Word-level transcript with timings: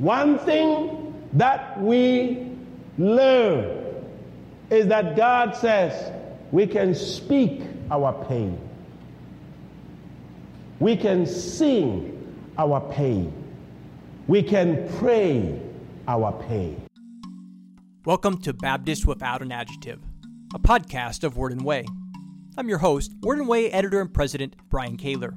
One 0.00 0.38
thing 0.38 1.12
that 1.32 1.82
we 1.82 2.52
learn 2.98 3.84
is 4.70 4.86
that 4.86 5.16
God 5.16 5.56
says 5.56 6.12
we 6.52 6.68
can 6.68 6.94
speak 6.94 7.62
our 7.90 8.12
pain. 8.26 8.60
We 10.78 10.96
can 10.96 11.26
sing 11.26 12.32
our 12.56 12.80
pain. 12.92 13.32
We 14.28 14.40
can 14.40 14.88
pray 15.00 15.60
our 16.06 16.30
pain. 16.46 16.80
Welcome 18.04 18.40
to 18.42 18.52
Baptist 18.52 19.04
Without 19.04 19.42
an 19.42 19.50
Adjective, 19.50 19.98
a 20.54 20.60
podcast 20.60 21.24
of 21.24 21.36
Word 21.36 21.50
and 21.50 21.64
Way. 21.64 21.84
I'm 22.56 22.68
your 22.68 22.78
host, 22.78 23.16
Word 23.22 23.40
and 23.40 23.48
Way 23.48 23.68
editor 23.72 24.00
and 24.00 24.14
president, 24.14 24.54
Brian 24.68 24.96
Kaylor. 24.96 25.34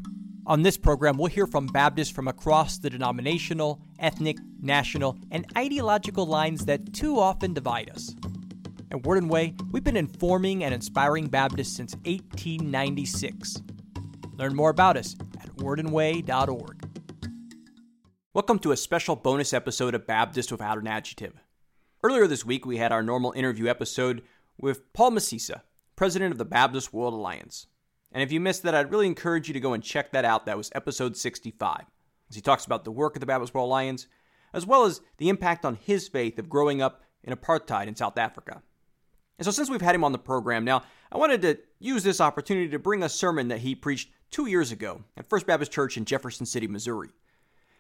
On 0.47 0.63
this 0.63 0.75
program, 0.75 1.17
we'll 1.17 1.27
hear 1.27 1.45
from 1.45 1.67
Baptists 1.67 2.09
from 2.09 2.27
across 2.27 2.79
the 2.79 2.89
denominational, 2.89 3.79
ethnic, 3.99 4.37
national, 4.59 5.19
and 5.29 5.45
ideological 5.55 6.25
lines 6.25 6.65
that 6.65 6.93
too 6.93 7.19
often 7.19 7.53
divide 7.53 7.91
us. 7.91 8.15
At 8.89 9.03
Word 9.05 9.19
and 9.19 9.29
Way, 9.29 9.53
we've 9.71 9.83
been 9.83 9.95
informing 9.95 10.63
and 10.63 10.73
inspiring 10.73 11.27
Baptists 11.27 11.75
since 11.75 11.93
1896. 12.05 13.61
Learn 14.33 14.55
more 14.55 14.71
about 14.71 14.97
us 14.97 15.15
at 15.39 15.55
wordandway.org. 15.57 16.87
Welcome 18.33 18.57
to 18.59 18.71
a 18.71 18.77
special 18.77 19.15
bonus 19.15 19.53
episode 19.53 19.93
of 19.93 20.07
Baptist 20.07 20.51
Without 20.51 20.79
an 20.79 20.87
Adjective. 20.87 21.35
Earlier 22.01 22.25
this 22.25 22.43
week, 22.43 22.65
we 22.65 22.77
had 22.77 22.91
our 22.91 23.03
normal 23.03 23.31
interview 23.33 23.67
episode 23.67 24.23
with 24.57 24.91
Paul 24.93 25.11
Msiza, 25.11 25.61
president 25.95 26.31
of 26.31 26.39
the 26.39 26.45
Baptist 26.45 26.91
World 26.91 27.13
Alliance. 27.13 27.67
And 28.11 28.21
if 28.21 28.31
you 28.31 28.39
missed 28.39 28.63
that, 28.63 28.75
I'd 28.75 28.91
really 28.91 29.07
encourage 29.07 29.47
you 29.47 29.53
to 29.53 29.59
go 29.59 29.73
and 29.73 29.83
check 29.83 30.11
that 30.11 30.25
out. 30.25 30.45
That 30.45 30.57
was 30.57 30.71
episode 30.75 31.15
65. 31.15 31.85
As 32.29 32.35
he 32.35 32.41
talks 32.41 32.65
about 32.65 32.83
the 32.83 32.91
work 32.91 33.15
of 33.15 33.19
the 33.19 33.25
Baptist 33.25 33.53
World 33.53 33.67
Alliance, 33.67 34.07
as 34.53 34.65
well 34.65 34.85
as 34.85 35.01
the 35.17 35.29
impact 35.29 35.65
on 35.65 35.75
his 35.75 36.07
faith 36.07 36.37
of 36.39 36.49
growing 36.49 36.81
up 36.81 37.03
in 37.23 37.35
apartheid 37.35 37.87
in 37.87 37.95
South 37.95 38.17
Africa. 38.17 38.61
And 39.37 39.45
so, 39.45 39.51
since 39.51 39.69
we've 39.69 39.81
had 39.81 39.95
him 39.95 40.03
on 40.03 40.11
the 40.11 40.19
program 40.19 40.63
now, 40.63 40.83
I 41.11 41.17
wanted 41.17 41.41
to 41.41 41.57
use 41.79 42.03
this 42.03 42.21
opportunity 42.21 42.69
to 42.69 42.79
bring 42.79 43.01
a 43.01 43.09
sermon 43.09 43.47
that 43.47 43.59
he 43.59 43.73
preached 43.73 44.11
two 44.29 44.45
years 44.45 44.71
ago 44.71 45.03
at 45.17 45.27
First 45.29 45.47
Baptist 45.47 45.71
Church 45.71 45.97
in 45.97 46.05
Jefferson 46.05 46.45
City, 46.45 46.67
Missouri. 46.67 47.09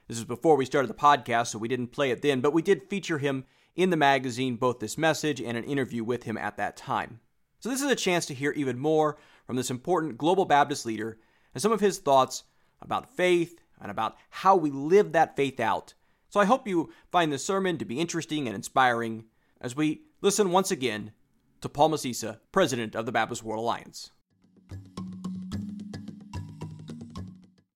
This 0.07 0.17
is 0.17 0.25
before 0.25 0.55
we 0.55 0.65
started 0.65 0.89
the 0.89 0.95
podcast, 0.95 1.47
so 1.47 1.59
we 1.59 1.67
didn't 1.67 1.91
play 1.91 2.11
it 2.11 2.21
then, 2.21 2.41
but 2.41 2.53
we 2.53 2.61
did 2.61 2.89
feature 2.89 3.19
him 3.19 3.45
in 3.75 3.91
the 3.91 3.97
magazine, 3.97 4.55
both 4.55 4.79
this 4.79 4.97
message 4.97 5.39
and 5.39 5.57
an 5.57 5.63
interview 5.63 6.03
with 6.03 6.23
him 6.23 6.37
at 6.37 6.57
that 6.57 6.75
time. 6.75 7.19
So, 7.59 7.69
this 7.69 7.81
is 7.81 7.91
a 7.91 7.95
chance 7.95 8.25
to 8.25 8.33
hear 8.33 8.51
even 8.53 8.79
more 8.79 9.17
from 9.51 9.57
this 9.57 9.69
important 9.69 10.17
global 10.17 10.45
Baptist 10.45 10.85
leader 10.85 11.17
and 11.53 11.61
some 11.61 11.73
of 11.73 11.81
his 11.81 11.97
thoughts 11.97 12.45
about 12.81 13.17
faith 13.17 13.59
and 13.81 13.91
about 13.91 14.15
how 14.29 14.55
we 14.55 14.71
live 14.71 15.11
that 15.11 15.35
faith 15.35 15.59
out. 15.59 15.93
So 16.29 16.39
I 16.39 16.45
hope 16.45 16.69
you 16.69 16.93
find 17.11 17.33
this 17.33 17.43
sermon 17.43 17.77
to 17.77 17.83
be 17.83 17.99
interesting 17.99 18.47
and 18.47 18.55
inspiring 18.55 19.25
as 19.59 19.75
we 19.75 20.03
listen 20.21 20.51
once 20.51 20.71
again 20.71 21.11
to 21.59 21.67
Paul 21.67 21.89
Msiza, 21.89 22.39
president 22.53 22.95
of 22.95 23.05
the 23.05 23.11
Baptist 23.11 23.43
World 23.43 23.59
Alliance. 23.59 24.11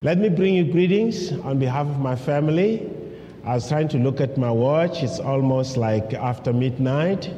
Let 0.01 0.17
me 0.17 0.29
bring 0.29 0.53
you 0.53 0.71
greetings 0.71 1.33
on 1.33 1.59
behalf 1.59 1.87
of 1.87 1.99
my 1.99 2.15
family. 2.15 2.89
I 3.43 3.55
was 3.55 3.67
trying 3.67 3.89
to 3.89 3.97
look 3.97 4.21
at 4.21 4.37
my 4.37 4.49
watch. 4.49 5.03
It's 5.03 5.19
almost 5.19 5.75
like 5.75 6.13
after 6.13 6.53
midnight 6.53 7.29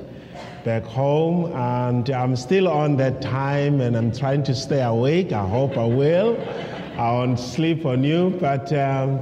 back 0.67 0.83
home, 0.83 1.45
and 1.53 2.09
I'm 2.09 2.35
still 2.35 2.67
on 2.67 2.97
that 2.97 3.21
time, 3.21 3.79
and 3.79 3.95
I'm 3.95 4.11
trying 4.11 4.43
to 4.43 4.53
stay 4.53 4.81
awake. 4.81 5.31
I 5.31 5.47
hope 5.47 5.77
I 5.77 5.85
will. 5.85 6.37
I 6.97 7.09
won't 7.13 7.39
sleep 7.39 7.85
on 7.85 8.03
you, 8.03 8.37
but 8.41 8.73
um, 8.73 9.17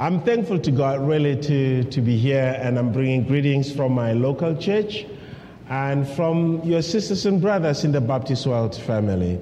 I'm 0.00 0.20
thankful 0.22 0.58
to 0.58 0.70
God 0.72 1.06
really 1.06 1.40
to, 1.42 1.84
to 1.84 2.00
be 2.00 2.16
here, 2.16 2.58
and 2.60 2.76
I'm 2.76 2.90
bringing 2.90 3.22
greetings 3.22 3.70
from 3.70 3.92
my 3.92 4.14
local 4.14 4.56
church 4.56 5.06
and 5.68 6.08
from 6.08 6.60
your 6.64 6.82
sisters 6.82 7.24
and 7.24 7.40
brothers 7.40 7.84
in 7.84 7.92
the 7.92 8.00
Baptist 8.00 8.44
World 8.44 8.74
family. 8.74 9.40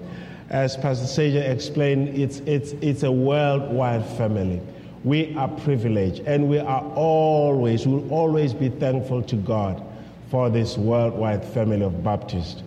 As 0.51 0.77
Pastor 0.77 1.07
Saja 1.07 1.49
explained, 1.49 2.11
it's, 2.11 2.41
it's, 2.41 2.73
it's 2.83 3.05
a 3.05 3.11
worldwide 3.11 4.05
family. 4.19 4.61
We 5.03 5.35
are 5.35 5.49
privileged, 5.49 6.21
and 6.27 6.51
we 6.51 6.59
are 6.59 6.85
always, 6.95 7.87
will 7.87 8.07
always 8.13 8.53
be 8.53 8.69
thankful 8.69 9.23
to 9.23 9.37
God 9.37 9.83
for 10.31 10.51
this 10.51 10.77
worldwide 10.77 11.45
family 11.45 11.83
of 11.83 12.03
Baptists. 12.05 12.63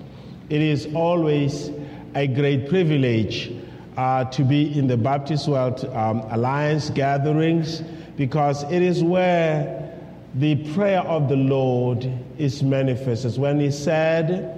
It 0.49 0.61
is 0.61 0.87
always 0.93 1.71
a 2.15 2.27
great 2.27 2.67
privilege 2.69 3.51
uh, 3.97 4.25
to 4.25 4.43
be 4.43 4.77
in 4.77 4.87
the 4.87 4.97
Baptist 4.97 5.47
World 5.47 5.85
um, 5.93 6.19
Alliance 6.31 6.89
gatherings 6.89 7.81
because 8.17 8.63
it 8.71 8.81
is 8.81 9.03
where 9.03 9.93
the 10.35 10.55
prayer 10.73 11.01
of 11.01 11.29
the 11.29 11.35
Lord 11.35 12.09
is 12.37 12.63
manifested. 12.63 13.37
When 13.37 13.59
He 13.59 13.71
said, 13.71 14.57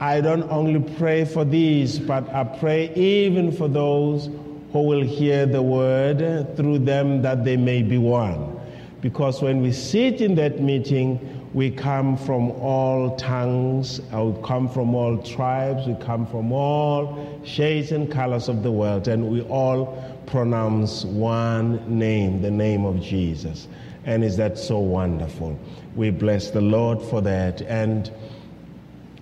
I 0.00 0.20
don't 0.20 0.50
only 0.50 0.80
pray 0.96 1.24
for 1.24 1.44
these, 1.44 1.98
but 1.98 2.28
I 2.30 2.44
pray 2.44 2.92
even 2.94 3.52
for 3.52 3.68
those 3.68 4.26
who 4.72 4.82
will 4.82 5.02
hear 5.02 5.46
the 5.46 5.62
word 5.62 6.56
through 6.56 6.80
them 6.80 7.22
that 7.22 7.44
they 7.44 7.56
may 7.56 7.82
be 7.82 7.96
one. 7.96 8.60
Because 9.00 9.40
when 9.40 9.62
we 9.62 9.72
sit 9.72 10.20
in 10.20 10.34
that 10.34 10.60
meeting, 10.60 11.43
we 11.54 11.70
come 11.70 12.16
from 12.16 12.50
all 12.50 13.14
tongues, 13.14 14.00
uh, 14.12 14.24
we 14.24 14.42
come 14.42 14.68
from 14.68 14.92
all 14.92 15.16
tribes, 15.18 15.86
we 15.86 15.94
come 15.94 16.26
from 16.26 16.52
all 16.52 17.40
shades 17.44 17.92
and 17.92 18.10
colors 18.10 18.48
of 18.48 18.64
the 18.64 18.72
world, 18.72 19.06
and 19.06 19.30
we 19.30 19.40
all 19.42 19.96
pronounce 20.26 21.04
one 21.04 21.98
name, 21.98 22.42
the 22.42 22.50
name 22.50 22.84
of 22.84 23.00
Jesus. 23.00 23.68
And 24.04 24.24
is 24.24 24.36
that 24.36 24.58
so 24.58 24.80
wonderful? 24.80 25.56
We 25.94 26.10
bless 26.10 26.50
the 26.50 26.60
Lord 26.60 27.00
for 27.00 27.20
that. 27.20 27.62
And 27.62 28.10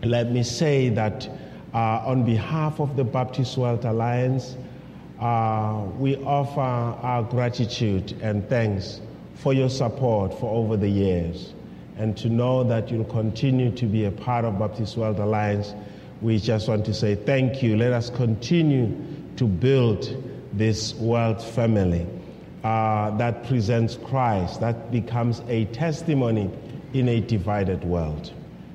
let 0.03 0.33
me 0.33 0.43
say 0.43 0.89
that 0.89 1.29
uh, 1.75 2.03
on 2.07 2.25
behalf 2.25 2.81
of 2.81 2.97
the 2.97 3.05
Baptist 3.05 3.59
World 3.59 3.85
Alliance, 3.85 4.57
uh, 5.21 5.85
we 5.99 6.17
offer 6.17 6.61
our 6.61 7.25
gratitude 7.25 8.19
and 8.23 8.49
thanks 8.49 9.03
for 9.35 9.53
your 9.53 9.69
support 9.69 10.33
for 10.41 10.51
over 10.51 10.79
the 10.79 10.89
years 10.89 11.53
and 11.97 12.17
to 12.19 12.29
know 12.29 12.65
that 12.65 12.91
you'll 12.91 13.05
continue 13.05 13.71
to 13.73 13.87
be 13.87 14.05
a 14.05 14.11
part 14.11 14.45
of 14.45 14.59
Baptist 14.59 14.97
World 14.97 15.19
Alliance, 15.19 15.75
we 16.21 16.39
just 16.39 16.69
want 16.69 16.85
to 16.87 16.95
say 16.95 17.15
thank 17.15 17.63
you. 17.63 17.77
Let 17.77 17.93
us 17.93 18.11
continue 18.11 18.97
to 19.37 19.45
build 19.45 20.17
this 20.53 20.95
world 20.95 21.43
family 21.43 22.07
uh, 22.65 23.17
that 23.17 23.47
presents 23.47 23.97
Christ, 23.97 24.61
that 24.61 24.91
becomes 24.91 25.43
a 25.49 25.65
testimony 25.67 26.51
in 26.93 27.09
a 27.09 27.21
divided 27.21 27.85
world. 27.85 28.33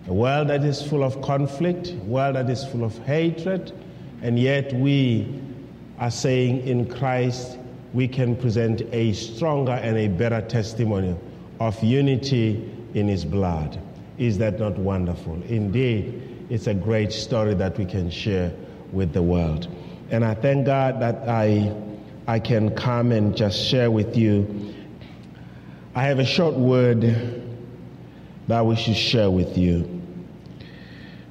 A 0.07 0.13
world 0.13 0.49
that 0.49 0.63
is 0.63 0.81
full 0.81 1.03
of 1.03 1.21
conflict, 1.21 1.91
a 1.91 1.95
world 2.05 2.35
that 2.35 2.49
is 2.49 2.65
full 2.65 2.83
of 2.83 2.97
hatred, 2.99 3.71
and 4.21 4.39
yet 4.39 4.73
we 4.73 5.41
are 5.99 6.11
saying 6.11 6.67
in 6.67 6.89
Christ 6.89 7.57
we 7.93 8.07
can 8.07 8.35
present 8.35 8.81
a 8.91 9.13
stronger 9.13 9.71
and 9.71 9.97
a 9.97 10.07
better 10.07 10.41
testimony 10.41 11.15
of 11.59 11.81
unity 11.83 12.73
in 12.93 13.07
his 13.07 13.25
blood. 13.25 13.79
Is 14.17 14.37
that 14.39 14.59
not 14.59 14.77
wonderful? 14.77 15.41
Indeed, 15.43 16.45
it's 16.49 16.67
a 16.67 16.73
great 16.73 17.11
story 17.11 17.53
that 17.55 17.77
we 17.77 17.85
can 17.85 18.09
share 18.09 18.51
with 18.91 19.13
the 19.13 19.21
world. 19.21 19.67
And 20.09 20.23
I 20.23 20.33
thank 20.33 20.65
God 20.65 21.01
that 21.01 21.27
I, 21.27 21.75
I 22.27 22.39
can 22.39 22.73
come 22.75 23.11
and 23.11 23.35
just 23.35 23.63
share 23.63 23.91
with 23.91 24.15
you. 24.15 24.73
I 25.93 26.03
have 26.03 26.19
a 26.19 26.25
short 26.25 26.55
word 26.55 27.43
that 28.47 28.65
we 28.65 28.75
should 28.75 28.95
share 28.95 29.29
with 29.29 29.57
you 29.57 30.01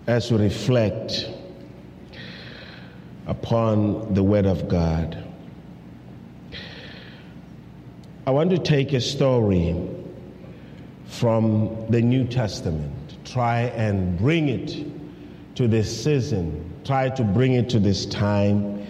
as 0.06 0.31
we 0.31 0.39
reflect 0.39 1.28
upon 3.27 4.15
the 4.15 4.22
Word 4.22 4.47
of 4.47 4.69
God. 4.69 5.22
I 8.27 8.31
want 8.31 8.50
to 8.50 8.59
take 8.59 8.93
a 8.93 9.00
story 9.00 9.75
from 11.06 11.86
the 11.91 12.01
New 12.01 12.25
Testament. 12.25 12.92
Try 13.25 13.63
and 13.77 14.19
bring 14.19 14.48
it 14.48 14.84
to 15.57 15.69
this 15.69 16.04
season. 16.04 16.63
Try 16.84 17.09
to 17.10 17.25
bring 17.25 17.54
it 17.54 17.69
to 17.71 17.78
this 17.78 18.07
time. 18.07 18.86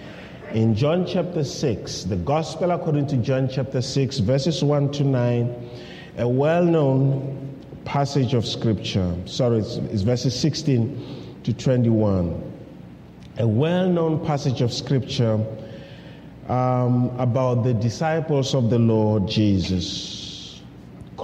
In 0.52 0.74
John 0.74 1.06
chapter 1.06 1.44
6, 1.44 2.04
the 2.04 2.16
Gospel 2.16 2.70
according 2.70 3.06
to 3.08 3.16
John 3.16 3.48
chapter 3.48 3.82
6, 3.82 4.18
verses 4.18 4.62
1 4.62 4.92
to 4.92 5.04
9, 5.04 5.70
a 6.18 6.28
well 6.28 6.64
known 6.64 7.62
passage 7.84 8.34
of 8.34 8.46
Scripture. 8.46 9.14
Sorry, 9.26 9.58
it's, 9.58 9.76
it's 9.76 10.02
verses 10.02 10.38
16 10.38 11.40
to 11.44 11.52
21. 11.52 12.52
A 13.38 13.46
well 13.46 13.88
known 13.88 14.24
passage 14.24 14.62
of 14.62 14.72
Scripture 14.72 15.44
um, 16.48 17.10
about 17.18 17.64
the 17.64 17.74
disciples 17.74 18.54
of 18.54 18.70
the 18.70 18.78
Lord 18.78 19.28
Jesus 19.28 20.15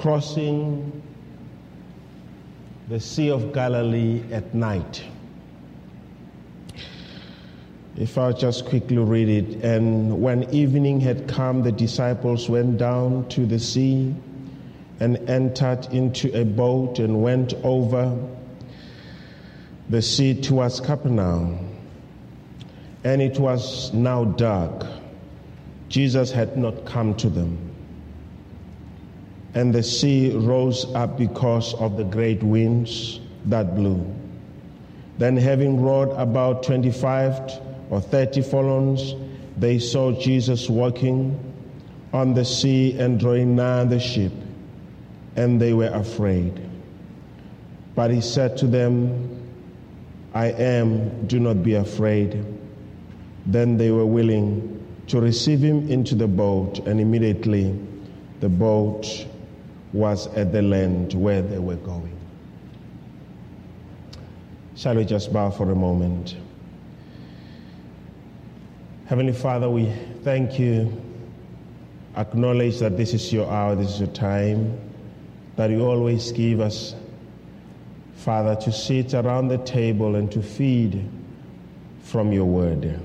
crossing 0.02 1.00
the 2.88 2.98
Sea 2.98 3.30
of 3.30 3.52
Galilee 3.52 4.20
at 4.32 4.52
night. 4.52 5.04
If 7.96 8.18
I'll 8.18 8.32
just 8.32 8.66
quickly 8.66 8.98
read 8.98 9.28
it. 9.28 9.62
And 9.62 10.20
when 10.20 10.52
evening 10.52 10.98
had 10.98 11.28
come, 11.28 11.62
the 11.62 11.70
disciples 11.70 12.48
went 12.48 12.78
down 12.78 13.28
to 13.28 13.46
the 13.46 13.60
sea 13.60 14.12
and 14.98 15.18
entered 15.30 15.86
into 15.92 16.36
a 16.36 16.44
boat 16.44 16.98
and 16.98 17.22
went 17.22 17.54
over 17.62 18.18
the 19.88 20.02
sea 20.02 20.34
towards 20.34 20.80
Capernaum. 20.80 21.78
And 23.04 23.22
it 23.22 23.38
was 23.38 23.92
now 23.92 24.24
dark. 24.24 24.84
Jesus 25.88 26.32
had 26.32 26.56
not 26.56 26.86
come 26.86 27.14
to 27.18 27.30
them. 27.30 27.71
And 29.54 29.74
the 29.74 29.82
sea 29.82 30.34
rose 30.34 30.86
up 30.94 31.18
because 31.18 31.74
of 31.74 31.96
the 31.96 32.04
great 32.04 32.42
winds 32.42 33.20
that 33.46 33.74
blew. 33.74 34.04
Then, 35.18 35.36
having 35.36 35.80
rowed 35.80 36.10
about 36.12 36.62
25 36.62 37.60
or 37.90 38.00
30 38.00 38.42
furlongs, 38.42 39.14
they 39.56 39.78
saw 39.78 40.12
Jesus 40.12 40.70
walking 40.70 41.38
on 42.12 42.34
the 42.34 42.44
sea 42.44 42.98
and 42.98 43.20
drawing 43.20 43.54
nigh 43.54 43.84
the 43.84 44.00
ship, 44.00 44.32
and 45.36 45.60
they 45.60 45.72
were 45.72 45.88
afraid. 45.88 46.60
But 47.94 48.10
he 48.10 48.20
said 48.20 48.56
to 48.58 48.66
them, 48.66 49.40
I 50.34 50.46
am, 50.46 51.26
do 51.26 51.38
not 51.38 51.62
be 51.62 51.74
afraid. 51.74 52.42
Then 53.44 53.76
they 53.76 53.90
were 53.90 54.06
willing 54.06 54.78
to 55.08 55.20
receive 55.20 55.60
him 55.60 55.90
into 55.90 56.14
the 56.14 56.28
boat, 56.28 56.78
and 56.86 57.00
immediately 57.00 57.78
the 58.40 58.48
boat 58.48 59.26
was 59.92 60.26
at 60.28 60.52
the 60.52 60.62
land 60.62 61.12
where 61.14 61.42
they 61.42 61.58
were 61.58 61.76
going. 61.76 62.16
Shall 64.74 64.96
we 64.96 65.04
just 65.04 65.32
bow 65.32 65.50
for 65.50 65.70
a 65.70 65.74
moment? 65.74 66.36
Heavenly 69.06 69.34
Father, 69.34 69.68
we 69.68 69.92
thank 70.24 70.58
you, 70.58 71.00
acknowledge 72.16 72.78
that 72.78 72.96
this 72.96 73.12
is 73.12 73.32
your 73.32 73.50
hour, 73.50 73.74
this 73.74 73.94
is 73.94 74.00
your 74.00 74.08
time, 74.08 74.78
that 75.56 75.68
you 75.68 75.84
always 75.84 76.32
give 76.32 76.60
us, 76.60 76.94
Father, 78.14 78.56
to 78.62 78.72
sit 78.72 79.12
around 79.12 79.48
the 79.48 79.58
table 79.58 80.14
and 80.14 80.32
to 80.32 80.40
feed 80.40 81.06
from 82.02 82.32
your 82.32 82.46
word. 82.46 82.98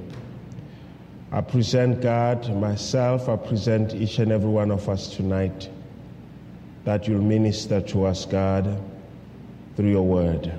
I 1.34 1.42
present 1.42 2.02
God, 2.02 2.50
myself, 2.56 3.28
I 3.28 3.36
present 3.36 3.94
each 3.94 4.20
and 4.20 4.32
every 4.32 4.50
one 4.50 4.72
of 4.72 4.88
us 4.88 5.14
tonight 5.14 5.70
that 6.88 7.06
you'll 7.06 7.22
minister 7.22 7.82
to 7.82 8.06
us, 8.06 8.24
God, 8.24 8.82
through 9.76 9.90
your 9.90 10.06
word. 10.08 10.50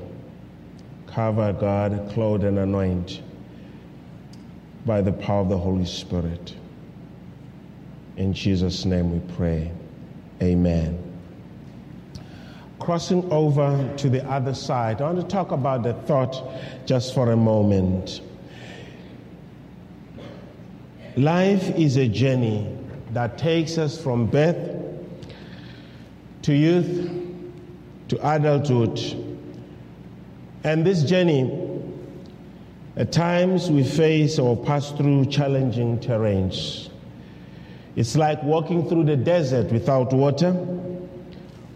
Cover, 1.06 1.54
God, 1.54 2.10
clothe 2.12 2.44
and 2.44 2.58
anoint 2.58 3.22
by 4.84 5.00
the 5.00 5.10
power 5.10 5.40
of 5.40 5.48
the 5.48 5.56
Holy 5.56 5.86
Spirit. 5.86 6.54
In 8.18 8.34
Jesus' 8.34 8.84
name 8.84 9.10
we 9.10 9.34
pray. 9.36 9.72
Amen. 10.42 11.02
Crossing 12.78 13.32
over 13.32 13.90
to 13.96 14.10
the 14.10 14.22
other 14.30 14.52
side, 14.52 15.00
I 15.00 15.10
want 15.10 15.22
to 15.22 15.26
talk 15.26 15.50
about 15.50 15.82
the 15.82 15.94
thought 15.94 16.44
just 16.84 17.14
for 17.14 17.32
a 17.32 17.36
moment. 17.38 18.20
Life 21.16 21.70
is 21.70 21.96
a 21.96 22.06
journey 22.06 22.70
that 23.12 23.38
takes 23.38 23.78
us 23.78 23.98
from 23.98 24.26
birth 24.26 24.77
to 26.48 26.56
youth 26.56 27.10
to 28.08 28.16
adulthood. 28.34 28.98
And 30.64 30.84
this 30.84 31.02
journey, 31.02 31.42
at 32.96 33.12
times 33.12 33.70
we 33.70 33.84
face 33.84 34.38
or 34.38 34.56
pass 34.56 34.90
through 34.92 35.26
challenging 35.26 35.98
terrains. 36.00 36.88
It's 37.96 38.16
like 38.16 38.42
walking 38.42 38.88
through 38.88 39.04
the 39.04 39.16
desert 39.16 39.70
without 39.70 40.12
water, 40.12 40.52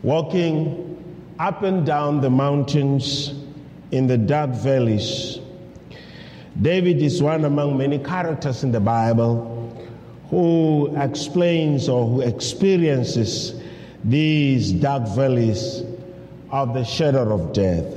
walking 0.03 0.89
up 1.39 1.63
and 1.63 1.85
down 1.87 2.21
the 2.21 2.31
mountains 2.31 3.35
in 3.91 4.07
the 4.07 4.17
dark 4.17 4.51
valleys 4.51 5.39
David 6.61 7.01
is 7.01 7.23
one 7.23 7.45
among 7.47 7.79
many 7.79 7.99
characters 7.99 8.63
in 8.63 8.73
the 8.73 8.81
Bible 8.81 9.49
who 10.29 10.95
explains 10.97 11.89
or 11.89 12.07
who 12.07 12.21
experiences 12.21 13.55
these 14.05 14.73
dark 14.73 15.09
valleys 15.09 15.83
of 16.51 16.75
the 16.75 16.85
shadow 16.85 17.33
of 17.33 17.53
death. 17.53 17.97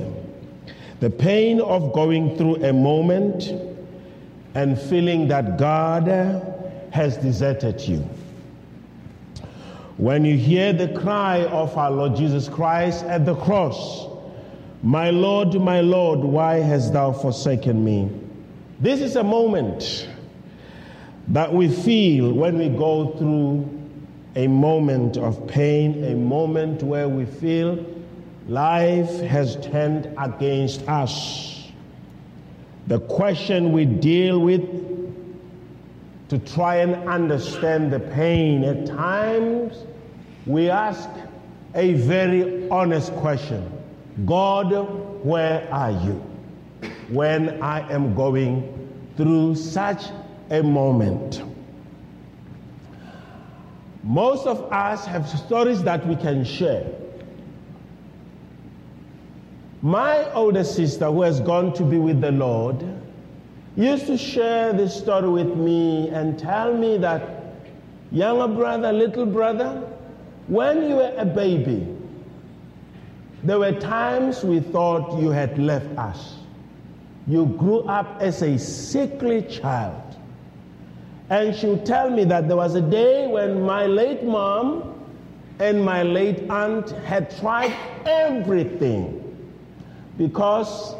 The 1.00 1.10
pain 1.10 1.60
of 1.60 1.92
going 1.92 2.36
through 2.36 2.64
a 2.64 2.72
moment 2.72 3.52
and 4.54 4.80
feeling 4.80 5.28
that 5.28 5.58
God 5.58 6.06
has 6.92 7.16
deserted 7.18 7.80
you. 7.82 8.08
When 9.98 10.24
you 10.24 10.36
hear 10.36 10.72
the 10.72 10.88
cry 10.88 11.44
of 11.44 11.76
our 11.76 11.90
Lord 11.90 12.16
Jesus 12.16 12.48
Christ 12.48 13.04
at 13.04 13.26
the 13.26 13.34
cross, 13.34 14.06
My 14.82 15.10
Lord, 15.10 15.54
my 15.54 15.80
Lord, 15.80 16.20
why 16.20 16.56
hast 16.56 16.92
thou 16.92 17.12
forsaken 17.12 17.84
me? 17.84 18.10
This 18.78 19.00
is 19.00 19.16
a 19.16 19.24
moment 19.24 20.08
that 21.28 21.52
we 21.52 21.68
feel 21.68 22.32
when 22.32 22.58
we 22.58 22.68
go 22.68 23.16
through 23.18 23.75
a 24.36 24.46
moment 24.46 25.16
of 25.16 25.46
pain, 25.48 26.04
a 26.04 26.14
moment 26.14 26.82
where 26.82 27.08
we 27.08 27.24
feel 27.24 27.84
life 28.46 29.20
has 29.22 29.56
turned 29.56 30.08
against 30.18 30.86
us. 30.88 31.68
The 32.86 33.00
question 33.00 33.72
we 33.72 33.84
deal 33.84 34.38
with 34.38 34.62
to 36.28 36.38
try 36.38 36.76
and 36.76 37.08
understand 37.08 37.92
the 37.92 37.98
pain, 38.00 38.62
at 38.62 38.86
times 38.86 39.76
we 40.46 40.70
ask 40.70 41.08
a 41.74 41.94
very 41.94 42.68
honest 42.70 43.12
question 43.14 43.72
God, 44.24 44.70
where 45.24 45.68
are 45.72 45.90
you? 45.90 46.22
when 47.08 47.62
I 47.62 47.90
am 47.92 48.14
going 48.14 48.90
through 49.16 49.54
such 49.54 50.04
a 50.50 50.62
moment. 50.62 51.42
Most 54.06 54.46
of 54.46 54.72
us 54.72 55.04
have 55.04 55.28
stories 55.28 55.82
that 55.82 56.06
we 56.06 56.16
can 56.16 56.44
share. 56.44 56.86
My 59.82 60.32
older 60.32 60.64
sister, 60.64 61.06
who 61.06 61.22
has 61.22 61.40
gone 61.40 61.74
to 61.74 61.84
be 61.84 61.98
with 61.98 62.20
the 62.20 62.32
Lord, 62.32 62.82
used 63.76 64.06
to 64.06 64.16
share 64.16 64.72
this 64.72 64.96
story 64.96 65.28
with 65.28 65.56
me 65.56 66.08
and 66.08 66.38
tell 66.38 66.72
me 66.72 66.96
that, 66.98 67.52
younger 68.10 68.48
brother, 68.48 68.92
little 68.92 69.26
brother, 69.26 69.82
when 70.46 70.88
you 70.88 70.96
were 70.96 71.14
a 71.18 71.26
baby, 71.26 71.86
there 73.42 73.58
were 73.58 73.72
times 73.72 74.42
we 74.42 74.60
thought 74.60 75.20
you 75.20 75.30
had 75.30 75.58
left 75.58 75.98
us 75.98 76.36
you 77.26 77.46
grew 77.46 77.80
up 77.80 78.20
as 78.20 78.42
a 78.42 78.58
sickly 78.58 79.42
child. 79.42 80.05
And 81.28 81.54
she 81.54 81.66
would 81.66 81.84
tell 81.84 82.08
me 82.10 82.24
that 82.24 82.46
there 82.46 82.56
was 82.56 82.74
a 82.74 82.80
day 82.80 83.26
when 83.26 83.62
my 83.62 83.86
late 83.86 84.22
mom 84.22 84.94
and 85.58 85.84
my 85.84 86.02
late 86.02 86.48
aunt 86.50 86.90
had 86.90 87.36
tried 87.38 87.74
everything 88.04 89.22
because 90.18 90.94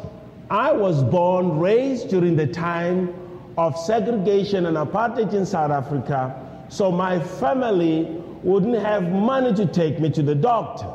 I 0.49 0.71
was 0.71 1.03
born, 1.03 1.59
raised 1.59 2.09
during 2.09 2.35
the 2.35 2.47
time 2.47 3.13
of 3.57 3.77
segregation 3.77 4.65
and 4.65 4.77
apartheid 4.77 5.33
in 5.33 5.45
South 5.45 5.71
Africa, 5.71 6.35
so 6.69 6.91
my 6.91 7.19
family 7.19 8.03
wouldn't 8.43 8.77
have 8.77 9.03
money 9.11 9.53
to 9.55 9.65
take 9.65 9.99
me 9.99 10.09
to 10.11 10.21
the 10.21 10.35
doctor. 10.35 10.87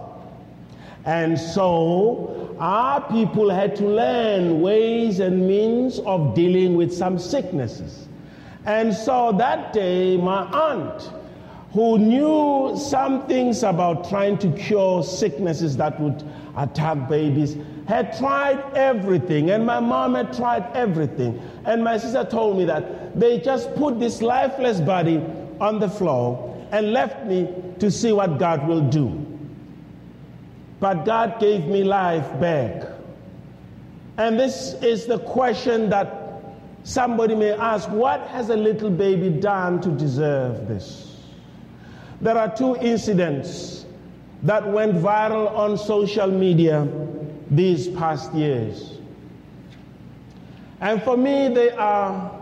And 1.04 1.38
so 1.38 2.56
our 2.60 3.00
people 3.10 3.50
had 3.50 3.74
to 3.76 3.86
learn 3.86 4.60
ways 4.60 5.18
and 5.18 5.46
means 5.46 5.98
of 6.00 6.34
dealing 6.34 6.76
with 6.76 6.94
some 6.94 7.18
sicknesses. 7.18 8.06
And 8.64 8.94
so 8.94 9.32
that 9.38 9.72
day, 9.72 10.16
my 10.16 10.44
aunt, 10.44 11.10
who 11.72 11.98
knew 11.98 12.76
some 12.76 13.26
things 13.26 13.62
about 13.62 14.08
trying 14.08 14.38
to 14.38 14.52
cure 14.52 15.02
sicknesses 15.02 15.76
that 15.78 15.98
would 15.98 16.22
attack 16.56 17.08
babies, 17.08 17.56
had 17.88 18.16
tried 18.18 18.62
everything. 18.74 19.50
And 19.50 19.66
my 19.66 19.80
mom 19.80 20.14
had 20.14 20.32
tried 20.32 20.64
everything. 20.74 21.40
And 21.64 21.82
my 21.82 21.96
sister 21.96 22.24
told 22.24 22.58
me 22.58 22.64
that 22.66 23.18
they 23.18 23.40
just 23.40 23.74
put 23.74 23.98
this 23.98 24.22
lifeless 24.22 24.80
body 24.80 25.22
on 25.60 25.80
the 25.80 25.88
floor 25.88 26.48
and 26.72 26.92
left 26.92 27.26
me 27.26 27.48
to 27.78 27.90
see 27.90 28.12
what 28.12 28.38
God 28.38 28.66
will 28.68 28.88
do. 28.88 29.26
But 30.78 31.04
God 31.04 31.40
gave 31.40 31.66
me 31.66 31.84
life 31.84 32.28
back. 32.40 32.88
And 34.18 34.38
this 34.38 34.74
is 34.82 35.06
the 35.06 35.18
question 35.20 35.88
that 35.90 36.21
somebody 36.84 37.34
may 37.34 37.52
ask 37.52 37.88
what 37.90 38.26
has 38.28 38.50
a 38.50 38.56
little 38.56 38.90
baby 38.90 39.28
done 39.30 39.80
to 39.82 39.90
deserve 39.90 40.68
this? 40.68 41.16
There 42.20 42.36
are 42.38 42.54
two 42.54 42.76
incidents 42.76 43.84
that 44.42 44.66
went 44.68 44.94
viral 44.94 45.50
on 45.56 45.78
social 45.78 46.28
media 46.28 46.88
these 47.50 47.88
past 47.88 48.32
years. 48.34 48.98
And 50.80 51.02
for 51.02 51.16
me, 51.16 51.48
they 51.48 51.70
are 51.70 52.40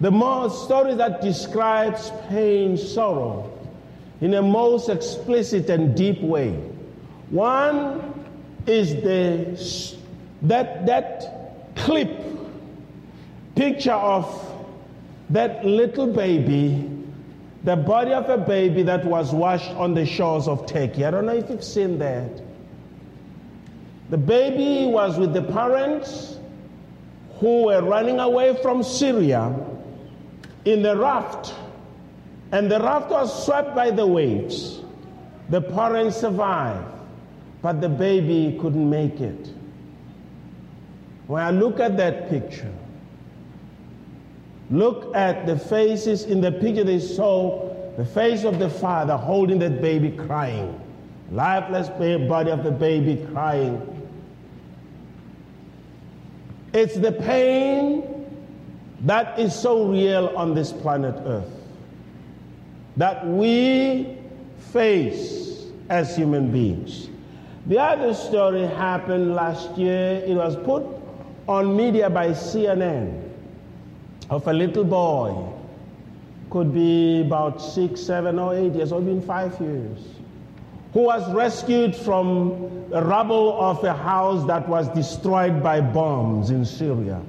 the 0.00 0.10
most 0.10 0.64
stories 0.64 0.96
that 0.96 1.20
describes 1.20 2.12
pain, 2.28 2.76
sorrow, 2.76 3.52
in 4.20 4.34
a 4.34 4.42
most 4.42 4.88
explicit 4.88 5.68
and 5.68 5.94
deep 5.96 6.20
way. 6.22 6.52
One 7.30 8.14
is 8.66 8.94
the 9.02 9.88
that 10.42 10.86
that 10.86 11.74
clip 11.76 12.27
picture 13.58 13.90
of 13.90 14.24
that 15.30 15.64
little 15.66 16.06
baby, 16.06 16.88
the 17.64 17.74
body 17.74 18.12
of 18.12 18.30
a 18.30 18.38
baby 18.38 18.84
that 18.84 19.04
was 19.04 19.32
washed 19.32 19.70
on 19.72 19.94
the 19.94 20.06
shores 20.06 20.46
of 20.46 20.64
Turkey. 20.64 21.04
I 21.04 21.10
don't 21.10 21.26
know 21.26 21.34
if 21.34 21.50
you've 21.50 21.64
seen 21.64 21.98
that. 21.98 22.30
The 24.10 24.16
baby 24.16 24.88
was 24.88 25.18
with 25.18 25.34
the 25.34 25.42
parents 25.42 26.38
who 27.40 27.64
were 27.64 27.82
running 27.82 28.20
away 28.20 28.56
from 28.62 28.84
Syria 28.84 29.52
in 30.64 30.82
the 30.82 30.96
raft, 30.96 31.52
and 32.52 32.70
the 32.70 32.78
raft 32.78 33.10
was 33.10 33.44
swept 33.44 33.74
by 33.74 33.90
the 33.90 34.06
waves. 34.06 34.82
The 35.48 35.60
parents 35.60 36.18
survived, 36.18 36.86
but 37.60 37.80
the 37.80 37.88
baby 37.88 38.56
couldn't 38.60 38.88
make 38.88 39.20
it. 39.20 39.48
When 41.26 41.42
I 41.42 41.50
look 41.50 41.80
at 41.80 41.96
that 41.96 42.30
picture, 42.30 42.72
look 44.70 45.14
at 45.14 45.46
the 45.46 45.58
faces 45.58 46.24
in 46.24 46.40
the 46.40 46.52
picture 46.52 46.84
they 46.84 46.98
saw 46.98 47.68
the 47.96 48.04
face 48.04 48.44
of 48.44 48.58
the 48.58 48.70
father 48.70 49.16
holding 49.16 49.58
that 49.58 49.80
baby 49.82 50.10
crying, 50.10 50.78
lifeless 51.32 51.88
body 52.28 52.50
of 52.50 52.62
the 52.62 52.70
baby 52.70 53.26
crying. 53.32 53.82
It's 56.72 56.94
the 56.94 57.12
pain 57.12 58.26
that 59.00 59.38
is 59.38 59.54
so 59.54 59.86
real 59.88 60.28
on 60.36 60.54
this 60.54 60.72
planet 60.72 61.14
Earth 61.24 61.50
that 62.96 63.26
we 63.26 64.16
face 64.72 65.64
as 65.88 66.14
human 66.16 66.52
beings. 66.52 67.08
The 67.66 67.78
other 67.78 68.14
story 68.14 68.62
happened 68.62 69.34
last 69.34 69.76
year. 69.78 70.22
It 70.26 70.34
was 70.34 70.56
put 70.56 70.84
on 71.48 71.76
media 71.76 72.10
by 72.10 72.30
CNN 72.30 73.27
of 74.30 74.46
a 74.46 74.52
little 74.52 74.84
boy, 74.84 75.52
could 76.50 76.72
be 76.72 77.20
about 77.20 77.60
six, 77.60 78.00
seven, 78.00 78.38
or 78.38 78.54
eight 78.54 78.72
years, 78.72 78.92
or 78.92 79.00
even 79.00 79.20
five 79.22 79.58
years, 79.60 79.98
who 80.92 81.00
was 81.00 81.30
rescued 81.32 81.94
from 81.94 82.88
the 82.90 83.02
rubble 83.02 83.60
of 83.60 83.82
a 83.84 83.92
house 83.92 84.46
that 84.46 84.66
was 84.68 84.88
destroyed 84.90 85.62
by 85.62 85.80
bombs 85.80 86.50
in 86.50 86.64
Syria. 86.64 87.20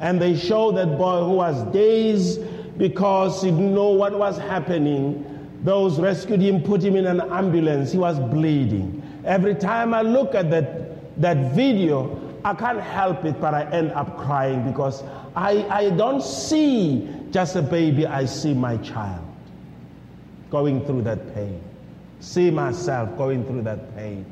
And 0.00 0.20
they 0.20 0.34
showed 0.36 0.76
that 0.76 0.98
boy 0.98 1.24
who 1.24 1.32
was 1.32 1.62
dazed 1.72 2.40
because 2.78 3.42
he 3.42 3.50
didn't 3.50 3.74
know 3.74 3.90
what 3.90 4.18
was 4.18 4.38
happening. 4.38 5.28
Those 5.62 6.00
rescued 6.00 6.40
him, 6.40 6.62
put 6.62 6.82
him 6.82 6.96
in 6.96 7.06
an 7.06 7.20
ambulance. 7.20 7.92
He 7.92 7.98
was 7.98 8.18
bleeding. 8.18 9.02
Every 9.24 9.54
time 9.54 9.94
I 9.94 10.02
look 10.02 10.34
at 10.34 10.50
that, 10.50 11.20
that 11.20 11.54
video, 11.54 12.18
I 12.44 12.54
can't 12.54 12.80
help 12.80 13.24
it, 13.24 13.40
but 13.40 13.54
I 13.54 13.70
end 13.70 13.92
up 13.92 14.18
crying 14.18 14.68
because 14.68 15.04
I, 15.34 15.66
I 15.68 15.90
don't 15.90 16.22
see 16.22 17.08
just 17.30 17.56
a 17.56 17.62
baby, 17.62 18.06
I 18.06 18.26
see 18.26 18.52
my 18.52 18.76
child 18.78 19.26
going 20.50 20.84
through 20.84 21.02
that 21.02 21.34
pain. 21.34 21.60
See 22.20 22.50
myself 22.50 23.16
going 23.16 23.44
through 23.46 23.62
that 23.62 23.96
pain. 23.96 24.26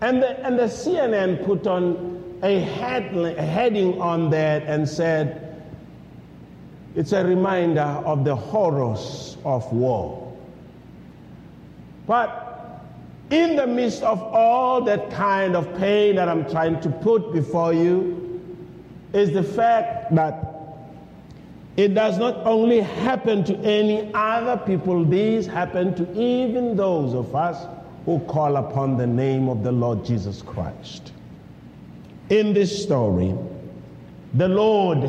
And 0.00 0.22
the, 0.22 0.46
and 0.46 0.58
the 0.58 0.64
CNN 0.64 1.44
put 1.44 1.66
on 1.66 2.38
a, 2.42 2.60
head, 2.60 3.16
a 3.16 3.42
heading 3.42 4.00
on 4.00 4.30
that 4.30 4.62
and 4.64 4.88
said, 4.88 5.62
it's 6.94 7.12
a 7.12 7.24
reminder 7.24 7.80
of 7.80 8.24
the 8.24 8.36
horrors 8.36 9.36
of 9.44 9.70
war. 9.72 10.32
But 12.06 12.82
in 13.30 13.56
the 13.56 13.66
midst 13.66 14.02
of 14.02 14.22
all 14.22 14.82
that 14.82 15.10
kind 15.10 15.56
of 15.56 15.74
pain 15.78 16.16
that 16.16 16.28
I'm 16.28 16.48
trying 16.50 16.80
to 16.80 16.90
put 16.90 17.32
before 17.32 17.72
you, 17.72 18.31
is 19.12 19.32
the 19.32 19.42
fact 19.42 20.14
that 20.14 20.48
it 21.76 21.94
does 21.94 22.18
not 22.18 22.36
only 22.46 22.80
happen 22.80 23.44
to 23.44 23.56
any 23.58 24.10
other 24.14 24.56
people, 24.56 25.04
these 25.04 25.46
happen 25.46 25.94
to 25.94 26.20
even 26.20 26.76
those 26.76 27.14
of 27.14 27.34
us 27.34 27.66
who 28.04 28.18
call 28.20 28.56
upon 28.56 28.96
the 28.96 29.06
name 29.06 29.48
of 29.48 29.62
the 29.62 29.72
Lord 29.72 30.04
Jesus 30.04 30.42
Christ. 30.42 31.12
In 32.28 32.52
this 32.52 32.82
story, 32.82 33.34
the 34.34 34.48
Lord 34.48 35.08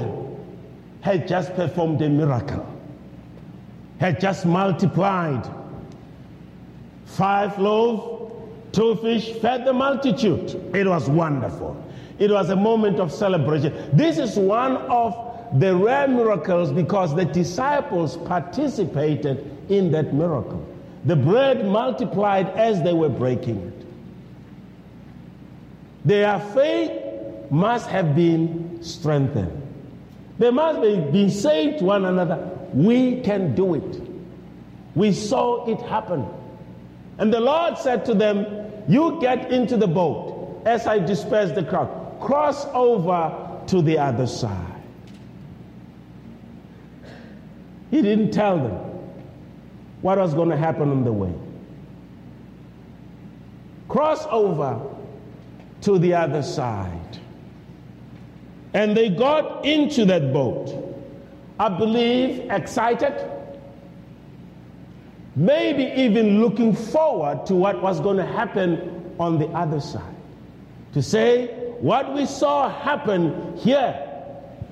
had 1.01 1.27
just 1.27 1.53
performed 1.55 2.01
a 2.01 2.09
miracle, 2.09 2.65
had 3.99 4.19
just 4.19 4.45
multiplied 4.45 5.45
five 7.05 7.57
loaves, 7.59 8.33
two 8.71 8.95
fish, 8.95 9.33
fed 9.33 9.65
the 9.65 9.73
multitude. 9.73 10.49
It 10.73 10.87
was 10.87 11.09
wonderful. 11.09 11.81
It 12.19 12.29
was 12.31 12.49
a 12.49 12.55
moment 12.55 12.99
of 12.99 13.11
celebration. 13.11 13.73
This 13.93 14.17
is 14.17 14.37
one 14.37 14.77
of 14.77 15.59
the 15.59 15.75
rare 15.75 16.07
miracles 16.07 16.71
because 16.71 17.15
the 17.15 17.25
disciples 17.25 18.17
participated 18.17 19.49
in 19.69 19.91
that 19.91 20.13
miracle. 20.13 20.65
The 21.05 21.15
bread 21.15 21.65
multiplied 21.65 22.47
as 22.49 22.81
they 22.83 22.93
were 22.93 23.09
breaking 23.09 23.59
it. 23.67 23.85
Their 26.05 26.39
faith 26.39 27.51
must 27.51 27.87
have 27.87 28.15
been 28.15 28.81
strengthened. 28.81 29.59
They 30.39 30.49
must 30.49 30.83
have 30.83 31.11
been 31.11 31.29
saying 31.29 31.79
to 31.79 31.85
one 31.85 32.05
another, 32.05 32.49
We 32.73 33.21
can 33.21 33.53
do 33.53 33.75
it. 33.75 34.01
We 34.95 35.13
saw 35.13 35.65
it 35.67 35.79
happen. 35.81 36.27
And 37.17 37.33
the 37.33 37.39
Lord 37.39 37.77
said 37.77 38.05
to 38.05 38.13
them, 38.13 38.45
You 38.87 39.19
get 39.21 39.51
into 39.51 39.77
the 39.77 39.87
boat 39.87 40.61
as 40.65 40.87
I 40.87 40.99
disperse 40.99 41.51
the 41.51 41.63
crowd 41.63 42.02
cross 42.19 42.65
over 42.73 43.61
to 43.67 43.81
the 43.81 43.97
other 43.97 44.27
side. 44.27 44.81
He 47.91 48.01
didn't 48.01 48.31
tell 48.31 48.57
them 48.57 48.73
what 50.01 50.17
was 50.17 50.33
going 50.33 50.49
to 50.49 50.57
happen 50.57 50.89
on 50.89 51.03
the 51.03 51.13
way. 51.13 51.33
Cross 53.87 54.25
over 54.31 54.81
to 55.81 55.99
the 55.99 56.15
other 56.15 56.41
side. 56.41 57.19
And 58.73 58.97
they 58.97 59.09
got 59.09 59.63
into 59.63 60.05
that 60.05 60.33
boat. 60.33 60.95
I 61.59 61.69
believe 61.69 62.49
excited, 62.49 63.13
maybe 65.35 65.83
even 66.01 66.41
looking 66.41 66.75
forward 66.75 67.45
to 67.45 67.53
what 67.55 67.81
was 67.81 67.99
going 67.99 68.17
to 68.17 68.25
happen 68.25 69.15
on 69.19 69.37
the 69.37 69.47
other 69.49 69.79
side. 69.79 70.15
To 70.93 71.03
say, 71.03 71.62
what 71.79 72.13
we 72.13 72.25
saw 72.25 72.69
happen 72.69 73.57
here 73.57 74.09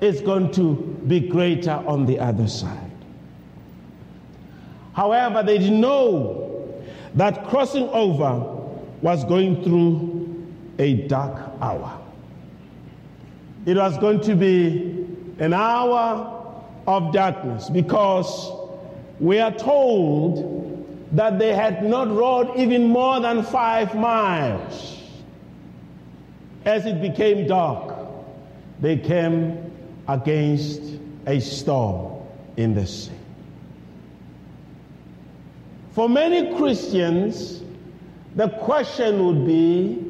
is 0.01 0.21
going 0.21 0.51
to 0.53 0.75
be 1.07 1.19
greater 1.19 1.71
on 1.85 2.05
the 2.05 2.19
other 2.19 2.47
side. 2.47 2.91
However, 4.93 5.43
they 5.43 5.57
didn't 5.57 5.79
know 5.79 6.83
that 7.15 7.47
crossing 7.47 7.87
over 7.89 8.39
was 9.01 9.23
going 9.25 9.63
through 9.63 10.45
a 10.79 10.93
dark 11.07 11.51
hour. 11.61 11.99
It 13.65 13.77
was 13.77 13.97
going 13.99 14.21
to 14.21 14.35
be 14.35 15.05
an 15.39 15.53
hour 15.53 16.55
of 16.87 17.13
darkness 17.13 17.69
because 17.69 18.51
we 19.19 19.39
are 19.39 19.51
told 19.51 21.07
that 21.11 21.37
they 21.37 21.53
had 21.53 21.83
not 21.83 22.09
rode 22.09 22.57
even 22.57 22.87
more 22.87 23.19
than 23.19 23.43
five 23.43 23.93
miles 23.95 24.90
as 26.65 26.85
it 26.85 27.01
became 27.01 27.47
dark, 27.47 27.95
they 28.79 28.97
came 28.97 29.71
against 30.07 30.81
a 31.25 31.39
storm 31.39 32.21
in 32.57 32.73
the 32.73 32.85
sea. 32.85 33.11
For 35.91 36.07
many 36.07 36.55
Christians, 36.55 37.61
the 38.35 38.49
question 38.49 39.25
would 39.25 39.45
be 39.45 40.05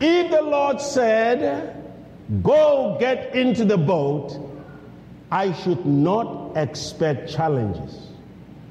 if 0.00 0.30
the 0.30 0.42
Lord 0.42 0.80
said, 0.80 1.82
Go 2.42 2.96
get 2.98 3.34
into 3.34 3.66
the 3.66 3.76
boat, 3.76 4.38
I 5.30 5.52
should 5.52 5.84
not 5.84 6.56
expect 6.56 7.30
challenges 7.30 8.08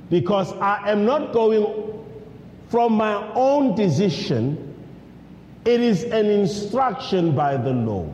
because 0.09 0.51
I 0.53 0.91
am 0.91 1.05
not 1.05 1.33
going 1.33 2.05
from 2.69 2.93
my 2.93 3.31
own 3.33 3.75
decision 3.75 4.72
it 5.65 5.81
is 5.81 6.03
an 6.03 6.25
instruction 6.27 7.35
by 7.35 7.57
the 7.57 7.71
Lord. 7.71 8.11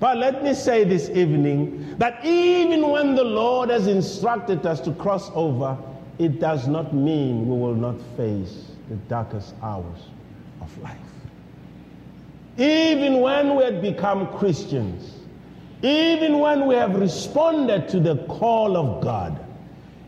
But 0.00 0.18
let 0.18 0.42
me 0.42 0.54
say 0.54 0.84
this 0.84 1.08
evening 1.10 1.96
that 1.98 2.24
even 2.24 2.88
when 2.88 3.14
the 3.14 3.24
Lord 3.24 3.70
has 3.70 3.86
instructed 3.86 4.66
us 4.66 4.80
to 4.80 4.92
cross 4.92 5.30
over, 5.34 5.76
it 6.18 6.40
does 6.40 6.66
not 6.66 6.92
mean 6.92 7.48
we 7.48 7.56
will 7.56 7.74
not 7.74 8.00
face 8.16 8.66
the 8.88 8.96
darkest 9.08 9.54
hours 9.62 10.00
of 10.60 10.82
life. 10.82 10.96
Even 12.58 13.20
when 13.20 13.54
we 13.54 13.64
have 13.64 13.80
become 13.80 14.26
Christians, 14.38 15.18
even 15.82 16.38
when 16.38 16.66
we 16.66 16.74
have 16.74 16.96
responded 16.96 17.88
to 17.88 18.00
the 18.00 18.16
call 18.26 18.76
of 18.76 19.02
God, 19.02 19.38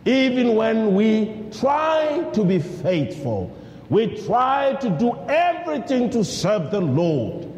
Even 0.04 0.54
when 0.54 0.94
we 0.94 1.34
try 1.50 2.28
to 2.34 2.44
be 2.44 2.58
faithful, 2.58 3.50
we 3.90 4.16
try 4.24 4.74
to 4.80 4.88
do 4.90 5.14
everything 5.28 6.10
to 6.10 6.24
serve 6.24 6.70
the 6.70 6.80
Lord. 6.80 7.50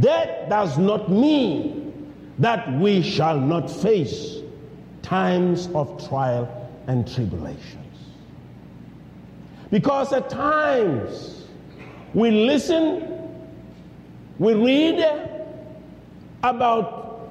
That 0.00 0.48
does 0.48 0.78
not 0.78 1.10
mean 1.10 2.12
that 2.38 2.72
we 2.78 3.02
shall 3.02 3.38
not 3.38 3.70
face 3.70 4.36
times 5.02 5.68
of 5.74 6.08
trial 6.08 6.70
and 6.86 7.06
tribulations. 7.12 7.74
Because 9.70 10.12
at 10.12 10.30
times 10.30 11.46
we 12.14 12.30
listen, 12.30 13.06
we 14.38 14.54
read 14.54 15.04
about 16.42 17.30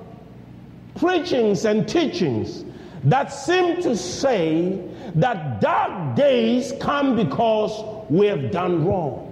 preachings 0.95 1.65
and 1.65 1.87
teachings 1.87 2.63
that 3.03 3.27
seem 3.27 3.81
to 3.81 3.95
say 3.95 4.81
that 5.15 5.61
dark 5.61 6.15
days 6.15 6.73
come 6.79 7.15
because 7.15 7.83
we 8.09 8.27
have 8.27 8.51
done 8.51 8.85
wrong. 8.85 9.23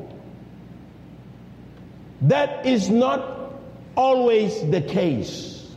That 2.22 2.66
is 2.66 2.90
not 2.90 3.54
always 3.96 4.70
the 4.72 4.82
case. 4.82 5.70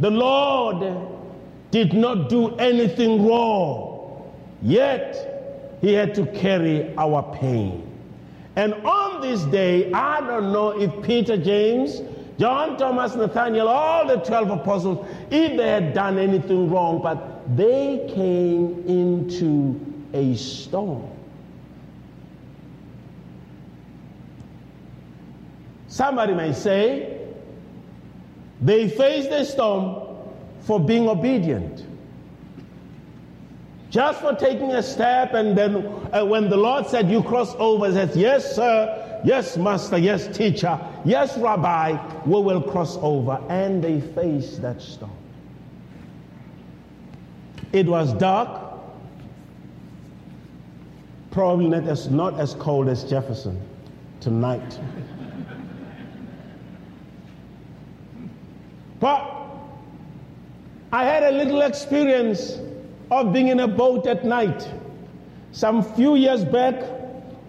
The 0.00 0.10
Lord 0.10 1.08
did 1.70 1.92
not 1.94 2.28
do 2.28 2.56
anything 2.56 3.26
wrong, 3.26 4.32
yet 4.60 5.78
He 5.80 5.92
had 5.92 6.14
to 6.16 6.26
carry 6.26 6.94
our 6.96 7.22
pain. 7.36 7.88
And 8.56 8.74
on 8.74 9.22
this 9.22 9.42
day, 9.44 9.90
I 9.92 10.20
don't 10.20 10.52
know 10.52 10.70
if 10.70 11.02
Peter, 11.02 11.36
James, 11.36 12.02
John, 12.38 12.76
Thomas, 12.76 13.14
Nathaniel, 13.14 13.68
all 13.68 14.06
the 14.06 14.16
12 14.16 14.50
apostles, 14.50 15.06
if 15.30 15.56
they 15.56 15.68
had 15.68 15.94
done 15.94 16.18
anything 16.18 16.70
wrong, 16.70 17.00
but 17.02 17.31
they 17.48 18.10
came 18.14 18.84
into 18.86 19.80
a 20.12 20.36
storm. 20.36 21.08
Somebody 25.88 26.34
may 26.34 26.52
say 26.52 27.18
they 28.60 28.88
faced 28.88 29.28
the 29.30 29.44
storm 29.44 30.16
for 30.60 30.80
being 30.80 31.08
obedient. 31.08 31.84
Just 33.90 34.22
for 34.22 34.34
taking 34.34 34.72
a 34.72 34.82
step, 34.82 35.34
and 35.34 35.56
then 35.56 35.76
uh, 36.12 36.24
when 36.24 36.48
the 36.48 36.56
Lord 36.56 36.86
said, 36.86 37.10
You 37.10 37.22
cross 37.22 37.54
over, 37.58 37.92
says, 37.92 38.16
Yes, 38.16 38.56
sir, 38.56 39.20
yes, 39.22 39.58
master, 39.58 39.98
yes, 39.98 40.34
teacher, 40.34 40.80
yes, 41.04 41.36
rabbi, 41.36 41.98
we 42.24 42.40
will 42.40 42.62
cross 42.62 42.96
over. 43.02 43.38
And 43.50 43.84
they 43.84 44.00
faced 44.00 44.62
that 44.62 44.80
storm. 44.80 45.12
It 47.72 47.86
was 47.86 48.12
dark, 48.14 48.60
probably 51.30 51.68
not 51.68 51.84
as, 51.84 52.10
not 52.10 52.38
as 52.38 52.52
cold 52.54 52.88
as 52.88 53.04
Jefferson 53.04 53.58
tonight. 54.20 54.78
but 59.00 59.42
I 60.92 61.04
had 61.04 61.22
a 61.22 61.30
little 61.30 61.62
experience 61.62 62.58
of 63.10 63.32
being 63.32 63.48
in 63.48 63.60
a 63.60 63.68
boat 63.68 64.06
at 64.06 64.24
night. 64.24 64.70
Some 65.52 65.82
few 65.82 66.14
years 66.14 66.44
back, 66.44 66.82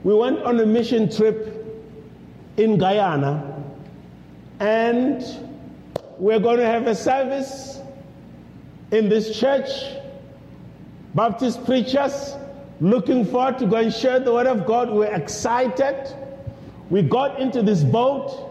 we 0.06 0.14
went 0.14 0.40
on 0.44 0.60
a 0.60 0.66
mission 0.66 1.10
trip 1.10 1.66
in 2.56 2.78
Guyana, 2.78 3.62
and 4.62 5.22
we're 6.18 6.40
going 6.40 6.58
to 6.58 6.66
have 6.66 6.88
a 6.88 6.96
service 6.96 7.82
in 8.92 9.10
this 9.10 9.38
church. 9.38 9.70
Baptist 11.16 11.64
preachers 11.66 12.36
looking 12.82 13.26
forward 13.26 13.60
to 13.60 13.68
go 13.68 13.78
and 13.78 13.94
share 13.94 14.20
the 14.20 14.34
word 14.34 14.48
of 14.48 14.66
God. 14.66 14.90
We're 14.90 15.14
excited. 15.14 16.12
We 16.90 17.02
got 17.04 17.40
into 17.40 17.62
this 17.62 17.84
boat. 17.84 18.50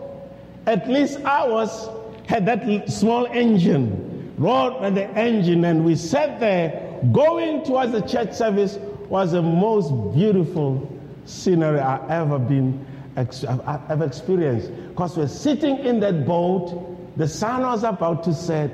At 0.66 0.88
least 0.88 1.18
ours 1.24 1.88
had 2.26 2.46
that 2.46 2.88
small 2.88 3.26
engine, 3.26 4.32
roared 4.38 4.80
with 4.80 4.94
the 4.94 5.08
engine, 5.18 5.64
and 5.64 5.84
we 5.84 5.96
sat 5.96 6.38
there 6.38 7.00
going 7.12 7.64
towards 7.64 7.92
the 7.92 8.00
church 8.00 8.32
service 8.32 8.78
was 9.08 9.32
the 9.32 9.42
most 9.42 9.90
beautiful 10.14 10.88
scenery 11.24 11.80
I've 11.80 12.08
ever 12.10 12.38
been 12.38 12.86
I've 13.16 14.00
experienced. 14.00 14.70
Because 14.88 15.16
we're 15.16 15.28
sitting 15.28 15.78
in 15.78 16.00
that 16.00 16.26
boat, 16.26 17.16
the 17.16 17.28
sun 17.28 17.62
was 17.62 17.84
about 17.84 18.24
to 18.24 18.34
set. 18.34 18.70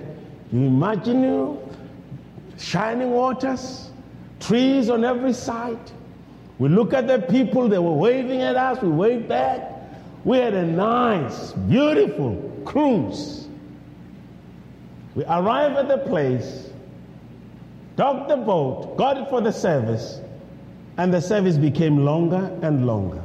You 0.52 0.60
imagine 0.60 1.22
you 1.22 1.68
shining 2.58 3.10
waters, 3.10 3.90
trees 4.40 4.90
on 4.90 5.04
every 5.04 5.32
side. 5.32 5.78
We 6.58 6.68
look 6.68 6.92
at 6.92 7.06
the 7.06 7.20
people, 7.20 7.68
they 7.68 7.78
were 7.78 7.92
waving 7.92 8.42
at 8.42 8.56
us, 8.56 8.82
we 8.82 8.88
waved 8.88 9.28
back. 9.28 9.72
We 10.24 10.38
had 10.38 10.54
a 10.54 10.66
nice, 10.66 11.52
beautiful 11.52 12.62
cruise. 12.64 13.48
We 15.14 15.24
arrived 15.24 15.76
at 15.76 15.88
the 15.88 15.98
place 15.98 16.68
docked 17.98 18.28
the 18.28 18.36
boat, 18.36 18.96
got 18.96 19.18
it 19.18 19.28
for 19.28 19.40
the 19.40 19.50
service, 19.50 20.20
and 20.98 21.12
the 21.12 21.20
service 21.20 21.56
became 21.58 22.04
longer 22.04 22.56
and 22.62 22.86
longer. 22.86 23.20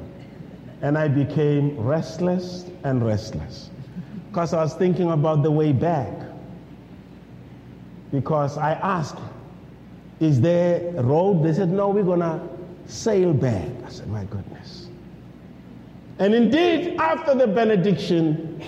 And 0.82 0.98
I 0.98 1.08
became 1.08 1.80
restless 1.80 2.66
and 2.84 3.06
restless 3.06 3.70
because 4.30 4.52
I 4.52 4.64
was 4.64 4.74
thinking 4.74 5.12
about 5.12 5.44
the 5.44 5.52
way 5.52 5.72
back. 5.72 6.12
Because 8.14 8.60
I 8.60 8.74
asked, 8.74 9.18
Is 10.20 10.40
there 10.40 10.94
a 10.96 11.04
road? 11.04 11.44
They 11.44 11.52
said, 11.52 11.70
No, 11.70 11.90
we're 11.90 12.04
going 12.04 12.20
to 12.20 12.40
sail 12.86 13.34
back. 13.34 13.68
I 13.86 13.90
said, 13.90 14.08
My 14.08 14.24
goodness. 14.26 14.88
And 16.20 16.36
indeed, 16.36 16.96
after 17.00 17.34
the 17.34 17.48
benediction, 17.48 18.64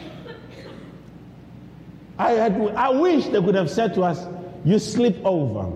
I, 2.18 2.32
had, 2.32 2.60
I 2.76 2.90
wish 2.90 3.26
they 3.28 3.40
could 3.40 3.54
have 3.54 3.70
said 3.70 3.94
to 3.94 4.02
us, 4.02 4.26
You 4.66 4.80
sleep 4.80 5.18
over 5.24 5.72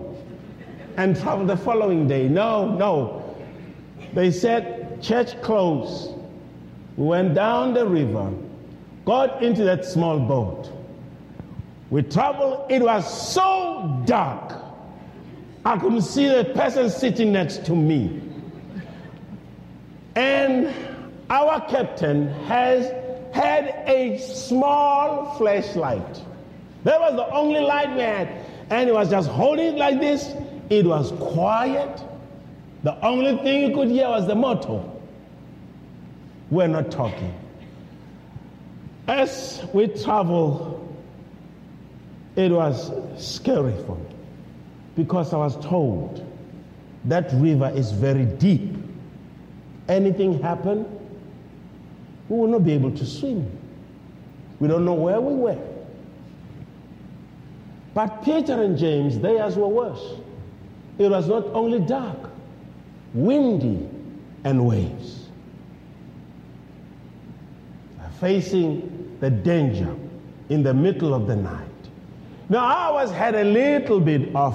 and 0.96 1.16
travel 1.16 1.46
the 1.46 1.56
following 1.56 2.08
day. 2.08 2.28
No, 2.28 2.76
no. 2.76 3.36
They 4.14 4.32
said, 4.32 5.00
church 5.00 5.40
closed. 5.42 6.10
We 6.96 7.06
went 7.06 7.34
down 7.34 7.74
the 7.74 7.86
river, 7.86 8.32
got 9.04 9.44
into 9.44 9.62
that 9.62 9.84
small 9.84 10.18
boat. 10.18 10.79
We 11.90 12.02
traveled, 12.02 12.70
it 12.70 12.82
was 12.82 13.32
so 13.32 14.02
dark. 14.06 14.54
I 15.64 15.76
couldn't 15.76 16.02
see 16.02 16.28
the 16.28 16.44
person 16.54 16.88
sitting 16.88 17.32
next 17.32 17.66
to 17.66 17.74
me. 17.74 18.22
And 20.14 20.72
our 21.28 21.60
captain 21.68 22.28
has 22.44 22.86
had 23.34 23.84
a 23.86 24.18
small 24.18 25.36
flashlight. 25.36 26.22
That 26.84 27.00
was 27.00 27.14
the 27.16 27.28
only 27.32 27.60
light 27.60 27.94
we 27.94 28.00
had. 28.00 28.28
And 28.70 28.88
he 28.88 28.92
was 28.92 29.10
just 29.10 29.28
holding 29.28 29.74
it 29.74 29.76
like 29.76 30.00
this 30.00 30.32
it 30.70 30.86
was 30.86 31.10
quiet. 31.18 32.00
The 32.84 33.04
only 33.04 33.36
thing 33.42 33.68
you 33.68 33.74
could 33.74 33.88
hear 33.88 34.08
was 34.08 34.26
the 34.26 34.36
motor. 34.36 34.82
We're 36.48 36.68
not 36.68 36.90
talking. 36.90 37.34
As 39.08 39.64
we 39.74 39.88
travel, 39.88 40.89
it 42.36 42.50
was 42.50 42.90
scary 43.18 43.74
for 43.86 43.96
me 43.96 44.14
because 44.96 45.32
I 45.32 45.38
was 45.38 45.56
told 45.64 46.26
that 47.06 47.30
river 47.34 47.70
is 47.74 47.92
very 47.92 48.24
deep. 48.24 48.76
Anything 49.88 50.40
happen, 50.40 50.84
we 52.28 52.38
will 52.38 52.46
not 52.48 52.64
be 52.64 52.72
able 52.72 52.92
to 52.92 53.06
swim. 53.06 53.50
We 54.60 54.68
don't 54.68 54.84
know 54.84 54.94
where 54.94 55.20
we 55.20 55.34
were. 55.34 55.58
But 57.94 58.22
Peter 58.24 58.62
and 58.62 58.78
James, 58.78 59.18
theirs 59.18 59.56
were 59.56 59.68
worse. 59.68 60.14
It 60.98 61.10
was 61.10 61.26
not 61.26 61.46
only 61.46 61.80
dark, 61.80 62.30
windy, 63.14 63.88
and 64.44 64.66
waves. 64.66 65.16
Facing 68.20 69.16
the 69.20 69.30
danger 69.30 69.96
in 70.50 70.62
the 70.62 70.74
middle 70.74 71.14
of 71.14 71.26
the 71.26 71.36
night. 71.36 71.69
Now, 72.50 72.64
I 72.66 72.90
was 72.90 73.12
had 73.12 73.36
a 73.36 73.44
little 73.44 74.00
bit 74.00 74.34
of 74.34 74.54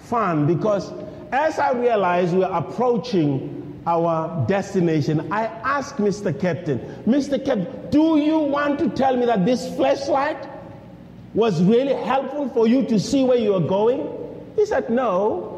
fun 0.00 0.48
because 0.48 0.92
as 1.30 1.60
I 1.60 1.70
realized 1.72 2.32
we 2.32 2.40
were 2.40 2.46
approaching 2.46 3.80
our 3.86 4.44
destination, 4.48 5.32
I 5.32 5.44
asked 5.44 5.98
Mr. 5.98 6.38
Captain, 6.38 6.80
Mr. 7.06 7.42
Captain, 7.42 7.90
do 7.90 8.18
you 8.18 8.40
want 8.40 8.80
to 8.80 8.90
tell 8.90 9.16
me 9.16 9.24
that 9.26 9.46
this 9.46 9.72
flashlight 9.76 10.48
was 11.32 11.62
really 11.62 11.94
helpful 11.94 12.48
for 12.48 12.66
you 12.66 12.84
to 12.86 12.98
see 12.98 13.22
where 13.22 13.38
you 13.38 13.54
are 13.54 13.60
going? 13.60 14.08
He 14.56 14.66
said, 14.66 14.90
No. 14.90 15.54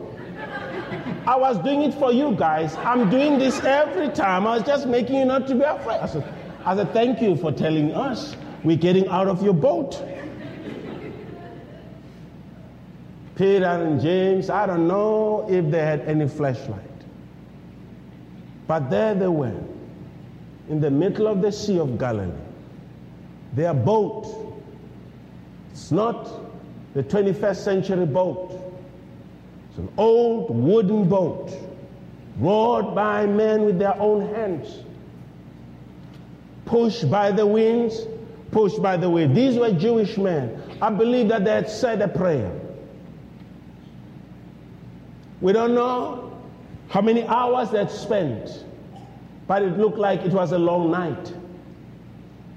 I 1.26 1.36
was 1.36 1.58
doing 1.60 1.82
it 1.82 1.94
for 1.94 2.12
you 2.12 2.32
guys. 2.32 2.74
I'm 2.76 3.08
doing 3.08 3.38
this 3.38 3.58
every 3.60 4.10
time. 4.10 4.46
I 4.46 4.56
was 4.56 4.66
just 4.66 4.86
making 4.86 5.16
you 5.16 5.24
not 5.24 5.46
to 5.48 5.54
be 5.54 5.62
afraid. 5.62 6.00
I 6.00 6.06
said, 6.06 6.34
I 6.64 6.76
said, 6.76 6.92
thank 6.92 7.22
you 7.22 7.36
for 7.36 7.52
telling 7.52 7.94
us. 7.94 8.36
We're 8.64 8.76
getting 8.76 9.06
out 9.08 9.28
of 9.28 9.42
your 9.42 9.54
boat. 9.54 10.02
Peter 13.40 13.64
and 13.64 13.98
James, 14.02 14.50
I 14.50 14.66
don't 14.66 14.86
know 14.86 15.46
if 15.48 15.70
they 15.70 15.78
had 15.78 16.02
any 16.02 16.28
flashlight. 16.28 16.84
But 18.66 18.90
there 18.90 19.14
they 19.14 19.28
were, 19.28 19.58
in 20.68 20.82
the 20.82 20.90
middle 20.90 21.26
of 21.26 21.40
the 21.40 21.50
Sea 21.50 21.78
of 21.78 21.98
Galilee. 21.98 22.36
Their 23.54 23.72
boat, 23.72 24.26
it's 25.72 25.90
not 25.90 26.28
the 26.92 27.02
21st 27.02 27.56
century 27.56 28.04
boat, 28.04 28.62
it's 29.70 29.78
an 29.78 29.88
old 29.96 30.50
wooden 30.54 31.08
boat, 31.08 31.50
rowed 32.36 32.94
by 32.94 33.24
men 33.24 33.64
with 33.64 33.78
their 33.78 33.98
own 33.98 34.34
hands, 34.34 34.84
pushed 36.66 37.10
by 37.10 37.30
the 37.32 37.46
winds, 37.46 38.02
pushed 38.50 38.82
by 38.82 38.98
the 38.98 39.08
wave. 39.08 39.34
These 39.34 39.56
were 39.56 39.72
Jewish 39.72 40.18
men. 40.18 40.62
I 40.82 40.90
believe 40.90 41.28
that 41.28 41.46
they 41.46 41.52
had 41.52 41.70
said 41.70 42.02
a 42.02 42.08
prayer. 42.08 42.59
We 45.40 45.52
don't 45.52 45.74
know 45.74 46.38
how 46.88 47.00
many 47.00 47.24
hours 47.24 47.70
they 47.70 47.78
had 47.78 47.90
spent, 47.90 48.64
but 49.46 49.62
it 49.62 49.78
looked 49.78 49.98
like 49.98 50.22
it 50.22 50.32
was 50.32 50.52
a 50.52 50.58
long 50.58 50.90
night 50.90 51.34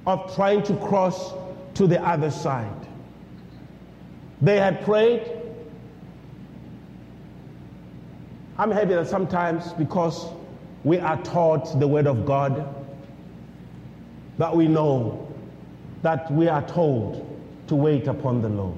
of 0.06 0.36
trying 0.36 0.64
to 0.64 0.76
cross 0.78 1.34
to 1.76 1.88
the 1.88 2.02
other 2.06 2.30
side. 2.30 2.88
They 4.42 4.58
had 4.58 4.84
prayed. 4.84 5.32
I'm 8.58 8.72
happy 8.72 8.94
that 8.94 9.08
sometimes, 9.08 9.72
because 9.74 10.28
we 10.84 11.00
are 11.00 11.22
taught 11.24 11.80
the 11.80 11.88
Word 11.88 12.06
of 12.06 12.26
God, 12.26 12.68
that 14.38 14.56
we 14.56 14.68
know 14.68 15.28
that 16.02 16.30
we 16.32 16.50
are 16.50 16.68
told 16.68 17.30
to 17.68 17.76
wait 17.76 18.08
upon 18.08 18.42
the 18.42 18.50
Lord. 18.50 18.78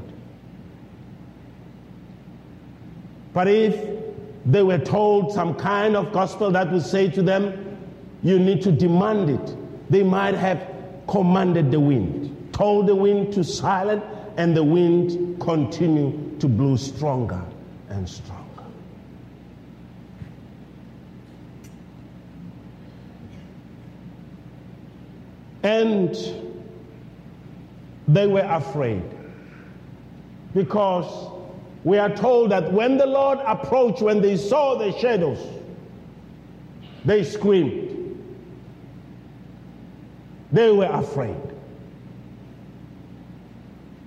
But 3.33 3.47
if 3.47 3.94
they 4.45 4.61
were 4.61 4.77
told 4.77 5.33
some 5.33 5.55
kind 5.55 5.95
of 5.95 6.11
gospel 6.11 6.51
that 6.51 6.71
would 6.71 6.85
say 6.85 7.09
to 7.09 7.23
them, 7.23 7.77
you 8.21 8.37
need 8.39 8.61
to 8.61 8.71
demand 8.71 9.29
it, 9.29 9.55
they 9.89 10.03
might 10.03 10.35
have 10.35 10.67
commanded 11.07 11.71
the 11.71 11.79
wind, 11.79 12.53
told 12.53 12.87
the 12.87 12.95
wind 12.95 13.33
to 13.33 13.43
silence, 13.43 14.03
and 14.37 14.55
the 14.55 14.63
wind 14.63 15.39
continued 15.39 16.39
to 16.39 16.47
blow 16.47 16.75
stronger 16.75 17.41
and 17.89 18.07
stronger. 18.07 18.41
And 25.63 26.15
they 28.07 28.27
were 28.27 28.41
afraid 28.41 29.03
because 30.53 31.34
we 31.85 31.99
are 31.99 32.09
told 32.09 32.49
that 32.49 32.73
when 32.73 32.97
the 32.97 33.05
Lord 33.05 33.37
approached, 33.45 34.01
when 34.01 34.19
they 34.19 34.37
saw 34.37 34.75
the 34.75 34.91
shadows, 34.97 35.37
they 37.05 37.23
screamed. 37.23 37.91
They 40.51 40.71
were 40.71 40.85
afraid. 40.91 41.37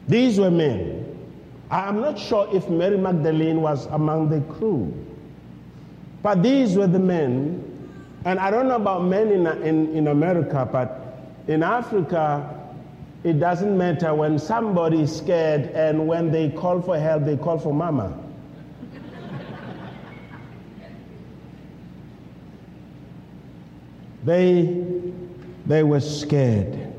These 0.09 0.41
were 0.41 0.51
men. 0.51 1.05
I'm 1.71 2.01
not 2.01 2.19
sure 2.19 2.49
if 2.53 2.69
Mary 2.69 2.99
Magdalene 2.99 3.62
was 3.62 3.87
among 3.87 4.29
the 4.31 4.41
crew, 4.55 4.93
but 6.21 6.43
these 6.43 6.77
were 6.77 6.88
the 6.88 6.99
men. 6.99 7.62
And 8.25 8.41
I 8.41 8.51
don't 8.51 8.67
know 8.67 8.77
about 8.77 9.05
men 9.05 9.29
in, 9.31 9.47
in, 9.62 9.95
in 9.95 10.09
America, 10.09 10.69
but 10.71 11.17
in 11.47 11.62
Africa, 11.62 12.59
it 13.29 13.38
doesn't 13.38 13.77
matter 13.77 14.14
when 14.14 14.38
somebody 14.38 15.03
is 15.03 15.14
scared 15.14 15.67
and 15.73 16.09
when 16.09 16.33
they 16.33 16.49
call 16.49 16.81
for 16.81 16.99
help, 16.99 17.27
they 17.27 17.37
call 17.37 17.59
for 17.59 17.75
mama. 17.75 18.19
they, 24.25 24.83
they 25.67 25.83
were 25.83 26.01
scared. 26.01 26.91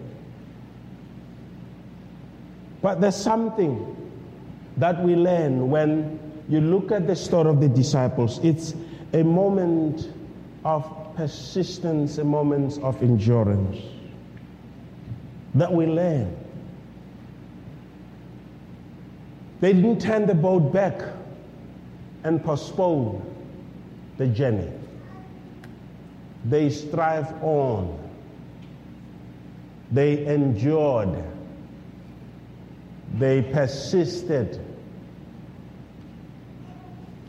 But 2.84 3.02
there's 3.02 3.15
something 3.15 3.96
that 4.78 5.04
we 5.04 5.15
learn 5.15 5.72
when 5.72 6.20
you 6.48 6.62
look 6.62 6.92
at 6.92 7.08
the 7.08 7.15
story 7.15 7.50
of 7.50 7.60
the 7.60 7.70
disciples. 7.70 8.39
It's 8.44 8.76
a 9.13 9.24
moment 9.24 10.13
of 10.63 11.15
persistence, 11.15 12.20
a 12.20 12.24
moment 12.24 12.78
of 12.84 13.02
endurance 13.02 13.78
that 15.56 15.72
we 15.72 15.86
learn. 15.86 16.36
They 19.62 19.74
didn't 19.74 20.00
turn 20.02 20.26
the 20.26 20.36
boat 20.36 20.72
back 20.72 21.02
and 22.24 22.44
postpone 22.44 23.26
the 24.18 24.28
journey. 24.28 24.72
They 26.46 26.70
strive 26.70 27.44
on. 27.44 27.98
They 29.92 30.26
endured. 30.26 31.24
They 33.16 33.42
persisted. 33.42 34.64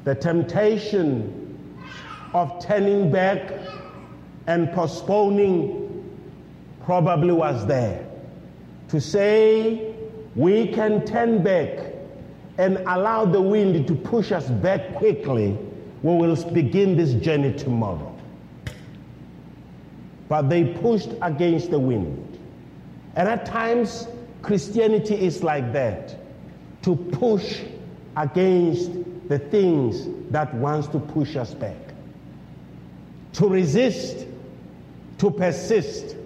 The 0.04 0.14
temptation 0.14 1.78
of 2.32 2.64
turning 2.64 3.10
back 3.10 3.52
and 4.46 4.70
postponing 4.72 5.86
probably 6.84 7.32
was 7.32 7.66
there 7.66 8.09
to 8.90 9.00
say 9.00 9.94
we 10.34 10.66
can 10.68 11.04
turn 11.06 11.42
back 11.42 11.78
and 12.58 12.78
allow 12.78 13.24
the 13.24 13.40
wind 13.40 13.86
to 13.86 13.94
push 13.94 14.32
us 14.32 14.48
back 14.48 14.94
quickly, 14.96 15.56
we 16.02 16.16
will 16.16 16.36
begin 16.52 16.96
this 16.96 17.14
journey 17.14 17.52
tomorrow. 17.52 18.14
But 20.28 20.48
they 20.48 20.74
pushed 20.74 21.10
against 21.22 21.70
the 21.70 21.78
wind. 21.78 22.38
And 23.16 23.28
at 23.28 23.46
times, 23.46 24.06
Christianity 24.42 25.14
is 25.14 25.42
like 25.42 25.72
that 25.72 26.16
to 26.82 26.96
push 26.96 27.60
against 28.16 28.90
the 29.28 29.38
things 29.38 30.08
that 30.30 30.52
wants 30.54 30.88
to 30.88 30.98
push 30.98 31.36
us 31.36 31.54
back. 31.54 31.76
To 33.34 33.48
resist, 33.48 34.26
to 35.18 35.30
persist, 35.30 36.16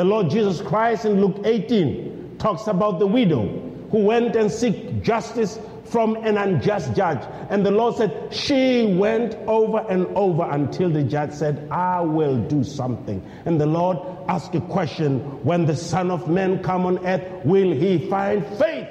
the 0.00 0.04
Lord 0.04 0.30
Jesus 0.30 0.62
Christ 0.62 1.04
in 1.04 1.20
Luke 1.20 1.42
18 1.44 2.36
talks 2.38 2.66
about 2.68 3.00
the 3.00 3.06
widow 3.06 3.46
who 3.90 3.98
went 3.98 4.34
and 4.34 4.50
seek 4.50 5.02
justice 5.02 5.58
from 5.84 6.16
an 6.24 6.38
unjust 6.38 6.94
judge. 6.94 7.22
And 7.50 7.66
the 7.66 7.70
Lord 7.70 7.96
said, 7.96 8.32
She 8.32 8.94
went 8.94 9.34
over 9.46 9.84
and 9.90 10.06
over 10.16 10.48
until 10.50 10.88
the 10.88 11.02
judge 11.02 11.32
said, 11.32 11.68
I 11.70 12.00
will 12.00 12.38
do 12.38 12.64
something. 12.64 13.22
And 13.44 13.60
the 13.60 13.66
Lord 13.66 13.98
asked 14.26 14.54
a 14.54 14.62
question 14.62 15.20
When 15.44 15.66
the 15.66 15.76
Son 15.76 16.10
of 16.10 16.28
Man 16.28 16.62
come 16.62 16.86
on 16.86 17.06
earth, 17.06 17.44
will 17.44 17.70
he 17.70 18.08
find 18.08 18.42
faith 18.56 18.88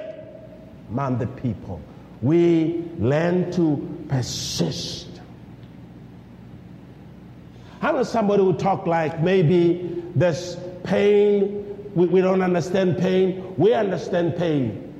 among 0.90 1.18
the 1.18 1.26
people? 1.26 1.80
We 2.22 2.84
learn 3.00 3.50
to 3.54 4.06
persist. 4.08 5.08
How 7.80 7.90
does 7.90 8.08
somebody 8.08 8.44
who 8.44 8.52
talk 8.52 8.86
like 8.86 9.20
maybe 9.20 10.04
there's 10.14 10.56
pain. 10.90 11.92
We, 11.94 12.06
we 12.06 12.20
don't 12.20 12.42
understand 12.42 12.98
pain. 12.98 13.54
We 13.56 13.72
understand 13.72 14.36
pain. 14.36 14.92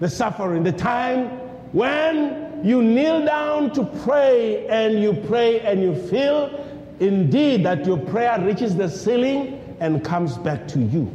The 0.00 0.08
suffering, 0.08 0.62
the 0.62 0.72
time 0.72 1.28
when 1.72 2.62
you 2.64 2.82
kneel 2.82 3.24
down 3.24 3.72
to 3.74 3.84
pray 4.04 4.66
and 4.68 5.00
you 5.00 5.12
pray 5.28 5.60
and 5.60 5.82
you 5.82 5.94
feel 6.08 6.66
indeed 6.98 7.64
that 7.64 7.86
your 7.86 7.98
prayer 7.98 8.40
reaches 8.40 8.74
the 8.74 8.88
ceiling 8.88 9.76
and 9.80 10.02
comes 10.04 10.36
back 10.38 10.66
to 10.68 10.78
you. 10.78 11.14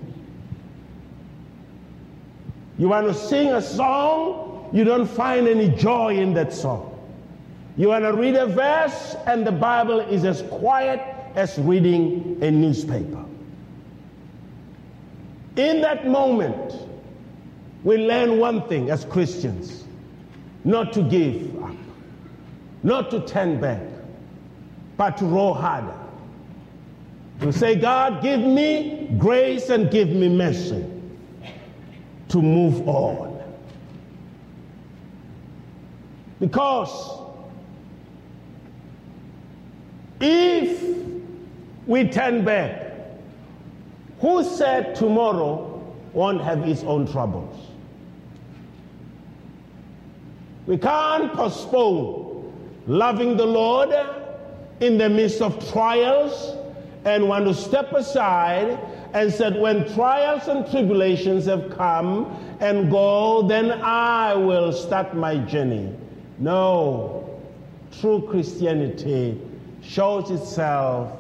You 2.78 2.89
want 2.89 3.08
to 3.08 3.13
sing 3.13 3.52
a 3.54 3.62
song, 3.62 4.69
you 4.74 4.84
don't 4.84 5.08
find 5.08 5.48
any 5.48 5.69
joy 5.69 6.17
in 6.17 6.34
that 6.36 6.54
song. 6.54 6.91
You 7.78 7.89
want 7.89 8.06
to 8.06 8.13
read 8.13 8.36
a 8.36 8.45
verse, 8.48 9.15
and 9.26 9.45
the 9.45 9.52
Bible 9.52 10.00
is 10.00 10.24
as 10.26 10.41
quiet 10.43 11.14
as 11.36 11.58
reading 11.60 12.38
a 12.41 12.50
newspaper. 12.50 13.26
In 15.58 15.82
that 15.82 16.08
moment, 16.08 16.76
we 17.84 17.98
learn 17.98 18.39
one 18.39 18.67
thing 18.67 18.89
as 18.89 19.06
Christians 19.06 19.84
not 20.63 20.91
to 20.93 21.04
give 21.04 21.63
up, 21.63 21.76
not 22.84 23.12
to 23.12 23.26
turn 23.26 23.62
back, 23.62 23.82
but 24.98 25.17
to 25.17 25.26
row 25.26 25.54
harder. 25.54 25.93
To 27.41 27.52
say, 27.52 27.76
God, 27.76 28.24
give 28.24 28.39
me 28.39 29.13
grace 29.17 29.69
and 29.69 29.91
give 29.91 30.10
me 30.10 30.30
mercy 30.30 30.86
to 32.30 32.41
move 32.41 32.88
on. 32.88 33.34
Because 36.39 37.21
if 40.19 40.95
we 41.88 42.08
turn 42.08 42.43
back. 42.43 42.93
Who 44.19 44.43
said 44.43 44.95
tomorrow 44.95 45.84
won't 46.13 46.41
have 46.41 46.67
its 46.67 46.84
own 46.84 47.12
troubles? 47.12 47.67
We 50.65 50.78
can't 50.78 51.32
postpone 51.34 52.54
loving 52.88 53.38
the 53.38 53.45
Lord 53.45 53.93
in 54.80 54.98
the 54.98 55.10
midst 55.10 55.41
of 55.41 55.71
trials 55.71 56.56
and 57.06 57.30
want 57.30 57.45
to 57.45 57.54
step 57.54 57.91
aside 57.93 58.80
and 59.13 59.32
said, 59.32 59.60
When 59.60 59.91
trials 59.93 60.48
and 60.48 60.69
tribulations 60.69 61.45
have 61.45 61.69
come 61.78 62.26
and 62.60 62.89
go, 62.89 63.48
then 63.48 63.71
I 63.71 64.34
will 64.34 64.74
start 64.74 65.15
my 65.15 65.38
journey. 65.38 65.95
No, 66.39 67.39
true 68.00 68.28
Christianity 68.30 69.39
shows 69.82 70.32
itself. 70.32 71.12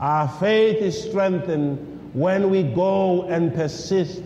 Our 0.00 0.28
faith 0.28 0.82
is 0.82 1.00
strengthened 1.00 2.12
when 2.14 2.50
we 2.50 2.62
go 2.62 3.22
and 3.24 3.54
persist 3.54 4.22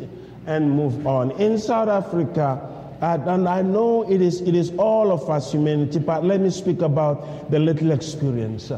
and 0.46 0.70
move 0.70 1.06
on. 1.06 1.30
In 1.32 1.58
South 1.58 1.88
Africa, 1.88 2.60
and 3.00 3.48
I 3.48 3.62
know 3.62 4.10
it 4.10 4.20
is, 4.20 4.40
it 4.40 4.54
is 4.54 4.72
all 4.76 5.12
of 5.12 5.28
us 5.30 5.52
humanity, 5.52 5.98
but 5.98 6.24
let 6.24 6.40
me 6.40 6.50
speak 6.50 6.80
about 6.80 7.50
the 7.50 7.58
little 7.58 7.92
experience. 7.92 8.72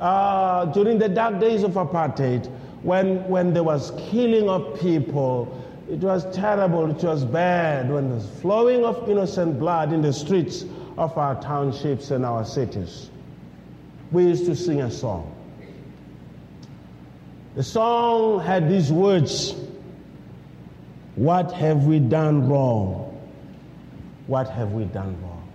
Uh, 0.00 0.64
during 0.66 0.98
the 0.98 1.08
dark 1.08 1.40
days 1.40 1.62
of 1.62 1.72
apartheid, 1.72 2.46
when, 2.82 3.26
when 3.28 3.52
there 3.52 3.64
was 3.64 3.92
killing 4.10 4.48
of 4.48 4.80
people, 4.80 5.62
it 5.90 5.98
was 5.98 6.24
terrible, 6.34 6.90
it 6.90 7.02
was 7.02 7.24
bad, 7.24 7.90
when 7.90 8.08
there 8.08 8.18
was 8.18 8.28
flowing 8.40 8.84
of 8.84 9.08
innocent 9.08 9.58
blood 9.58 9.92
in 9.92 10.02
the 10.02 10.12
streets 10.12 10.64
of 10.96 11.16
our 11.18 11.40
townships 11.42 12.10
and 12.10 12.24
our 12.24 12.44
cities. 12.44 13.10
We 14.10 14.24
used 14.24 14.46
to 14.46 14.56
sing 14.56 14.80
a 14.82 14.90
song. 14.90 15.35
The 17.56 17.62
song 17.62 18.40
had 18.40 18.68
these 18.68 18.92
words 18.92 19.54
What 21.14 21.52
have 21.52 21.86
we 21.86 21.98
done 21.98 22.48
wrong? 22.48 23.02
What 24.26 24.48
have 24.50 24.72
we 24.72 24.84
done 24.84 25.16
wrong? 25.22 25.48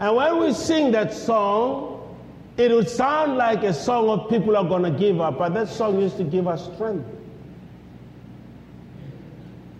And 0.00 0.14
when 0.16 0.40
we 0.40 0.52
sing 0.52 0.92
that 0.92 1.14
song, 1.14 2.16
it 2.58 2.70
would 2.70 2.88
sound 2.88 3.36
like 3.36 3.62
a 3.62 3.72
song 3.72 4.10
of 4.10 4.28
people 4.28 4.56
are 4.56 4.64
going 4.64 4.82
to 4.82 4.90
give 4.90 5.20
up, 5.20 5.38
but 5.38 5.54
that 5.54 5.68
song 5.68 6.00
used 6.00 6.18
to 6.18 6.24
give 6.24 6.46
us 6.46 6.64
strength. 6.74 7.08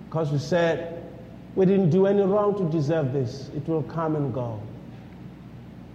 Because 0.06 0.30
we 0.30 0.38
said, 0.38 1.04
we 1.54 1.66
didn't 1.66 1.90
do 1.90 2.06
any 2.06 2.22
wrong 2.22 2.56
to 2.56 2.64
deserve 2.70 3.12
this. 3.12 3.50
It 3.54 3.68
will 3.68 3.82
come 3.82 4.16
and 4.16 4.32
go. 4.32 4.60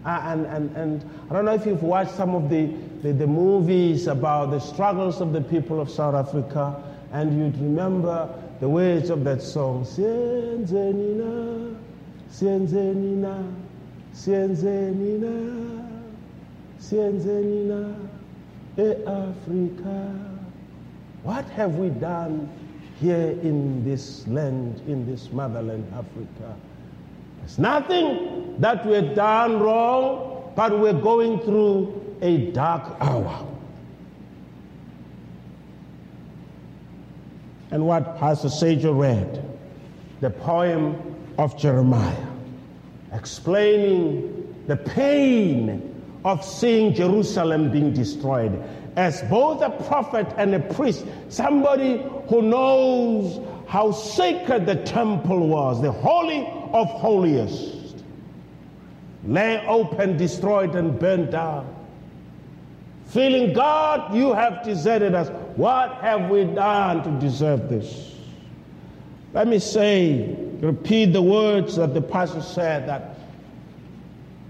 Uh, 0.05 0.21
and, 0.25 0.45
and, 0.45 0.75
and 0.77 1.09
I 1.29 1.33
don't 1.33 1.45
know 1.45 1.53
if 1.53 1.65
you've 1.65 1.83
watched 1.83 2.11
some 2.11 2.35
of 2.35 2.49
the, 2.49 2.73
the, 3.01 3.13
the 3.13 3.27
movies 3.27 4.07
about 4.07 4.51
the 4.51 4.59
struggles 4.59 5.21
of 5.21 5.31
the 5.31 5.41
people 5.41 5.79
of 5.79 5.89
South 5.89 6.15
Africa, 6.15 6.83
and 7.11 7.37
you'd 7.37 7.57
remember 7.61 8.29
the 8.59 8.67
words 8.67 9.09
of 9.09 9.23
that 9.23 9.41
song. 9.41 9.85
Sienzenina, 9.85 11.75
sienzenina, 12.29 13.53
sienzenina, 14.13 15.87
sienzenina, 16.79 17.95
e 18.77 18.95
Africa. 19.05 20.25
What 21.23 21.45
have 21.49 21.75
we 21.75 21.89
done 21.89 22.49
here 22.99 23.37
in 23.41 23.83
this 23.83 24.27
land, 24.27 24.81
in 24.87 25.05
this 25.09 25.31
motherland, 25.31 25.85
Africa? 25.93 26.55
There's 27.39 27.59
nothing 27.59 28.55
that 28.59 28.85
we've 28.85 29.15
done 29.15 29.59
wrong, 29.59 30.51
but 30.55 30.77
we're 30.77 30.93
going 30.93 31.39
through 31.39 31.98
a 32.21 32.51
dark 32.51 32.95
hour. 32.99 33.47
And 37.71 37.85
what 37.85 38.17
Pastor 38.17 38.49
Sager 38.49 38.93
read, 38.93 39.45
the 40.21 40.29
poem 40.29 41.15
of 41.37 41.57
Jeremiah, 41.57 42.25
explaining 43.13 44.63
the 44.67 44.75
pain 44.75 46.03
of 46.25 46.43
seeing 46.43 46.93
Jerusalem 46.93 47.71
being 47.71 47.93
destroyed. 47.93 48.61
As 48.95 49.21
both 49.23 49.61
a 49.61 49.69
prophet 49.69 50.27
and 50.37 50.53
a 50.53 50.59
priest, 50.59 51.05
somebody 51.29 52.03
who 52.27 52.41
knows 52.41 53.39
how 53.67 53.91
sacred 53.91 54.65
the 54.65 54.75
temple 54.75 55.47
was, 55.47 55.81
the 55.81 55.91
holy 55.91 56.45
of 56.73 56.87
holiest, 56.87 58.03
lay 59.25 59.65
open, 59.67 60.17
destroyed, 60.17 60.75
and 60.75 60.99
burnt 60.99 61.31
down. 61.31 61.78
Feeling, 63.09 63.53
God, 63.53 64.13
you 64.13 64.33
have 64.33 64.63
deserted 64.63 65.15
us. 65.15 65.29
What 65.55 65.95
have 65.95 66.29
we 66.29 66.43
done 66.43 67.03
to 67.03 67.11
deserve 67.19 67.67
this? 67.67 68.15
Let 69.33 69.47
me 69.47 69.59
say, 69.59 70.35
repeat 70.59 71.13
the 71.13 71.21
words 71.21 71.75
that 71.77 71.93
the 71.93 72.01
pastor 72.01 72.41
said 72.41 72.87
that, 72.87 73.15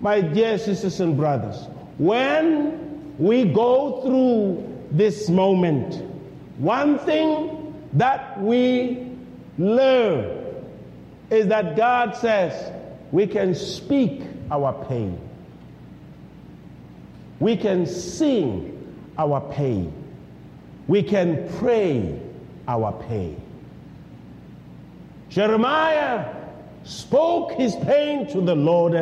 my 0.02 0.22
dear 0.22 0.58
sisters 0.58 1.00
and 1.00 1.16
brothers, 1.16 1.68
when 1.98 3.18
we 3.18 3.46
go 3.46 4.02
through 4.02 4.88
this 4.92 5.30
moment, 5.30 5.96
one 6.58 7.00
thing 7.00 7.74
that 7.94 8.42
we 8.42 9.10
learn 9.58 10.46
is 11.30 11.48
that 11.48 11.78
God 11.78 12.16
says 12.16 12.74
we 13.12 13.28
can 13.28 13.56
speak 13.56 14.24
our 14.52 14.74
pain. 14.86 15.29
We 17.40 17.56
can 17.56 17.86
sing 17.86 18.76
our 19.18 19.42
pain. 19.54 19.94
We 20.88 21.04
can 21.04 21.48
pray 21.60 22.20
our 22.68 22.92
pain. 23.08 23.42
Jeremiah 25.30 26.36
spoke 26.84 27.54
his 27.54 27.76
pain 27.78 28.28
to 28.32 28.42
the 28.42 28.56
Lord. 28.56 28.94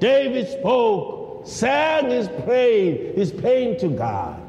David 0.00 0.48
spoke, 0.48 1.46
sang 1.46 2.10
his 2.10 2.28
pain, 2.44 3.14
his 3.14 3.30
pain 3.30 3.78
to 3.78 3.88
God. 3.88 4.42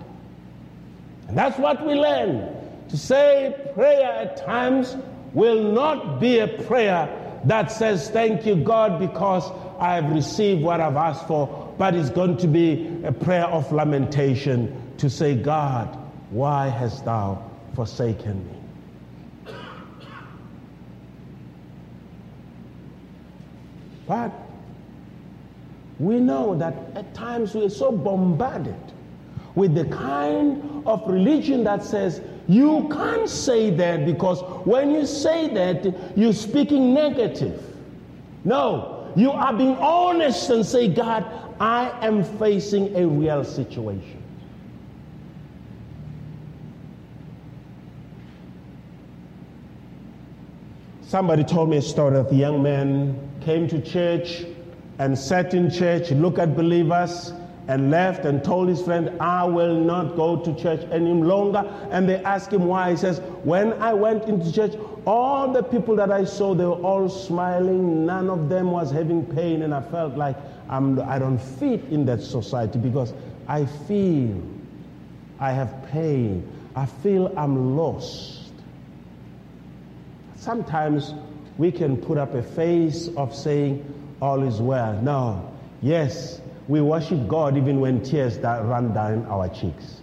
And 1.27 1.37
that's 1.37 1.57
what 1.59 1.85
we 1.85 1.93
learn. 1.93 2.55
To 2.89 2.97
say 2.97 3.55
prayer 3.75 4.11
at 4.11 4.37
times 4.37 4.97
will 5.33 5.71
not 5.71 6.19
be 6.19 6.39
a 6.39 6.47
prayer 6.47 7.07
that 7.45 7.71
says, 7.71 8.09
Thank 8.09 8.45
you, 8.45 8.55
God, 8.55 8.99
because 8.99 9.49
I 9.79 9.95
have 9.95 10.11
received 10.11 10.63
what 10.63 10.81
I've 10.81 10.95
asked 10.95 11.27
for, 11.27 11.68
but 11.79 11.95
it's 11.95 12.09
going 12.09 12.35
to 12.35 12.45
be 12.45 13.01
a 13.05 13.11
prayer 13.11 13.45
of 13.45 13.71
lamentation 13.71 14.69
to 14.97 15.09
say, 15.09 15.33
God, 15.33 15.97
why 16.29 16.67
hast 16.67 17.05
thou 17.05 17.41
forsaken 17.73 18.45
me? 18.45 19.53
But 24.05 24.33
we 25.99 26.19
know 26.19 26.53
that 26.55 26.73
at 26.95 27.13
times 27.13 27.55
we 27.55 27.63
are 27.65 27.69
so 27.69 27.93
bombarded 27.93 28.75
with 29.55 29.73
the 29.73 29.85
kind 29.85 30.85
of 30.85 31.07
religion 31.07 31.63
that 31.63 31.81
says 31.81 32.19
you 32.49 32.89
can't 32.91 33.29
say 33.29 33.69
that 33.69 34.05
because 34.05 34.41
when 34.65 34.91
you 34.91 35.05
say 35.05 35.53
that, 35.53 36.17
you're 36.17 36.33
speaking 36.33 36.93
negative. 36.93 37.63
No, 38.43 39.13
you 39.15 39.31
are 39.31 39.53
being 39.53 39.75
honest 39.77 40.49
and 40.49 40.65
say, 40.65 40.87
God, 40.87 41.48
I 41.59 41.89
am 42.05 42.23
facing 42.23 42.95
a 42.95 43.05
real 43.05 43.43
situation. 43.43 44.23
Somebody 51.01 51.43
told 51.43 51.69
me 51.69 51.77
a 51.77 51.81
story 51.81 52.17
of 52.17 52.31
a 52.31 52.35
young 52.35 52.61
man 52.61 53.19
came 53.41 53.67
to 53.69 53.81
church 53.81 54.45
and 54.99 55.17
sat 55.17 55.53
in 55.53 55.71
church, 55.71 56.11
looked 56.11 56.37
at 56.37 56.55
believers, 56.55 57.33
and 57.69 57.91
left 57.91 58.25
and 58.25 58.43
told 58.43 58.67
his 58.67 58.81
friend, 58.81 59.11
I 59.21 59.43
will 59.45 59.75
not 59.75 60.15
go 60.15 60.37
to 60.37 60.55
church 60.55 60.81
any 60.91 61.13
longer. 61.13 61.59
And 61.91 62.09
they 62.09 62.15
asked 62.23 62.51
him 62.51 62.65
why. 62.65 62.91
He 62.91 62.97
says, 62.97 63.19
When 63.43 63.73
I 63.73 63.93
went 63.93 64.25
into 64.25 64.51
church, 64.51 64.73
all 65.05 65.53
the 65.53 65.61
people 65.61 65.95
that 65.97 66.11
I 66.11 66.25
saw, 66.25 66.55
they 66.55 66.65
were 66.65 66.81
all 66.81 67.07
smiling. 67.09 68.07
None 68.07 68.27
of 68.29 68.49
them 68.49 68.71
was 68.71 68.91
having 68.91 69.23
pain. 69.23 69.61
And 69.61 69.73
I 69.73 69.81
felt 69.81 70.17
like 70.17 70.35
I'm, 70.69 70.99
I 71.01 71.17
don't 71.19 71.39
fit 71.39 71.83
in 71.85 72.05
that 72.05 72.21
society 72.21 72.77
because 72.79 73.13
I 73.47 73.65
feel 73.65 74.41
I 75.39 75.51
have 75.51 75.87
pain. 75.91 76.47
I 76.75 76.85
feel 76.85 77.33
I'm 77.37 77.75
lost. 77.75 78.51
Sometimes 80.37 81.13
we 81.57 81.71
can 81.71 81.97
put 81.97 82.17
up 82.17 82.33
a 82.35 82.43
face 82.43 83.09
of 83.17 83.35
saying, 83.35 83.83
All 84.21 84.43
is 84.43 84.61
well. 84.61 84.93
No. 85.01 85.51
Yes, 85.81 86.39
we 86.67 86.81
worship 86.81 87.27
God 87.27 87.57
even 87.57 87.79
when 87.79 88.03
tears 88.03 88.37
that 88.39 88.63
run 88.65 88.93
down 88.93 89.25
our 89.25 89.49
cheeks. 89.49 90.01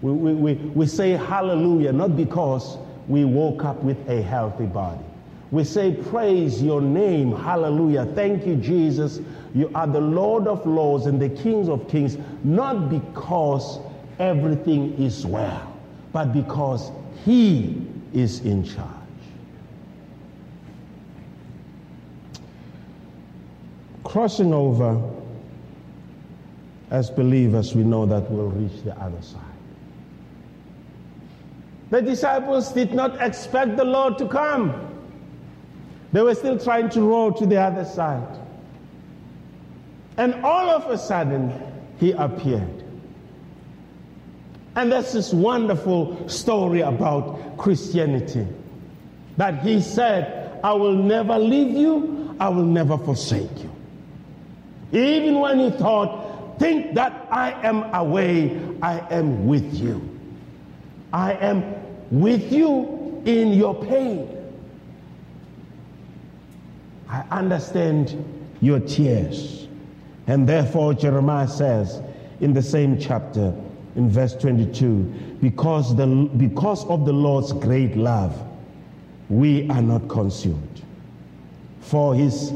We, 0.00 0.12
we, 0.12 0.34
we, 0.34 0.54
we 0.54 0.86
say 0.86 1.10
hallelujah 1.10 1.92
not 1.92 2.16
because 2.16 2.78
we 3.08 3.24
woke 3.24 3.64
up 3.64 3.82
with 3.82 4.08
a 4.08 4.22
healthy 4.22 4.66
body. 4.66 5.04
We 5.54 5.64
say, 5.64 5.92
Praise 5.92 6.62
your 6.62 6.80
name, 6.80 7.30
hallelujah. 7.30 8.06
Thank 8.06 8.46
you, 8.46 8.56
Jesus. 8.56 9.20
You 9.54 9.70
are 9.74 9.86
the 9.86 10.00
Lord 10.00 10.46
of 10.48 10.66
lords 10.66 11.06
and 11.06 11.20
the 11.20 11.28
Kings 11.28 11.68
of 11.68 11.88
kings, 11.88 12.18
not 12.42 12.90
because 12.90 13.78
everything 14.18 15.00
is 15.00 15.24
well, 15.24 15.72
but 16.12 16.32
because 16.32 16.90
He 17.24 17.86
is 18.12 18.40
in 18.40 18.64
charge. 18.64 18.90
crossing 24.14 24.54
over, 24.54 25.02
as 26.92 27.10
believers, 27.10 27.74
we 27.74 27.82
know 27.82 28.06
that 28.06 28.30
we'll 28.30 28.46
reach 28.50 28.84
the 28.84 28.96
other 29.02 29.20
side. 29.20 29.40
The 31.90 32.00
disciples 32.00 32.70
did 32.70 32.94
not 32.94 33.20
expect 33.20 33.76
the 33.76 33.82
Lord 33.82 34.16
to 34.18 34.28
come. 34.28 34.93
They 36.14 36.22
were 36.22 36.36
still 36.36 36.60
trying 36.60 36.90
to 36.90 37.00
row 37.02 37.32
to 37.32 37.44
the 37.44 37.60
other 37.60 37.84
side. 37.84 38.38
And 40.16 40.32
all 40.44 40.70
of 40.70 40.88
a 40.88 40.96
sudden, 40.96 41.52
he 41.98 42.12
appeared. 42.12 42.84
And 44.76 44.92
that's 44.92 45.12
this 45.12 45.34
wonderful 45.34 46.28
story 46.28 46.82
about 46.82 47.56
Christianity. 47.56 48.46
That 49.38 49.64
he 49.64 49.80
said, 49.80 50.60
I 50.62 50.74
will 50.74 50.94
never 50.94 51.36
leave 51.36 51.76
you, 51.76 52.36
I 52.38 52.48
will 52.48 52.64
never 52.64 52.96
forsake 52.96 53.50
you. 53.58 53.72
Even 54.96 55.40
when 55.40 55.58
he 55.58 55.72
thought, 55.72 56.60
think 56.60 56.94
that 56.94 57.26
I 57.28 57.50
am 57.66 57.92
away, 57.92 58.56
I 58.80 59.00
am 59.10 59.48
with 59.48 59.74
you. 59.74 60.16
I 61.12 61.32
am 61.32 61.64
with 62.12 62.52
you 62.52 63.20
in 63.26 63.52
your 63.52 63.74
pain. 63.84 64.43
I 67.14 67.24
understand 67.30 68.24
your 68.60 68.80
tears. 68.80 69.68
And 70.26 70.48
therefore, 70.48 70.94
Jeremiah 70.94 71.46
says 71.46 72.02
in 72.40 72.52
the 72.52 72.62
same 72.62 72.98
chapter, 72.98 73.54
in 73.94 74.08
verse 74.08 74.34
22, 74.34 75.36
because, 75.40 75.94
the, 75.94 76.06
because 76.36 76.84
of 76.86 77.04
the 77.06 77.12
Lord's 77.12 77.52
great 77.52 77.96
love, 77.96 78.36
we 79.28 79.68
are 79.70 79.80
not 79.82 80.08
consumed. 80.08 80.82
For 81.82 82.16
his 82.16 82.52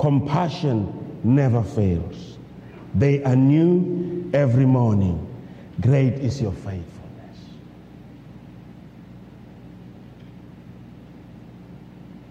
compassion 0.00 1.20
never 1.22 1.62
fails. 1.62 2.36
They 2.96 3.22
are 3.22 3.36
new 3.36 4.28
every 4.34 4.66
morning. 4.66 5.24
Great 5.80 6.14
is 6.14 6.42
your 6.42 6.52
faithfulness. 6.52 6.84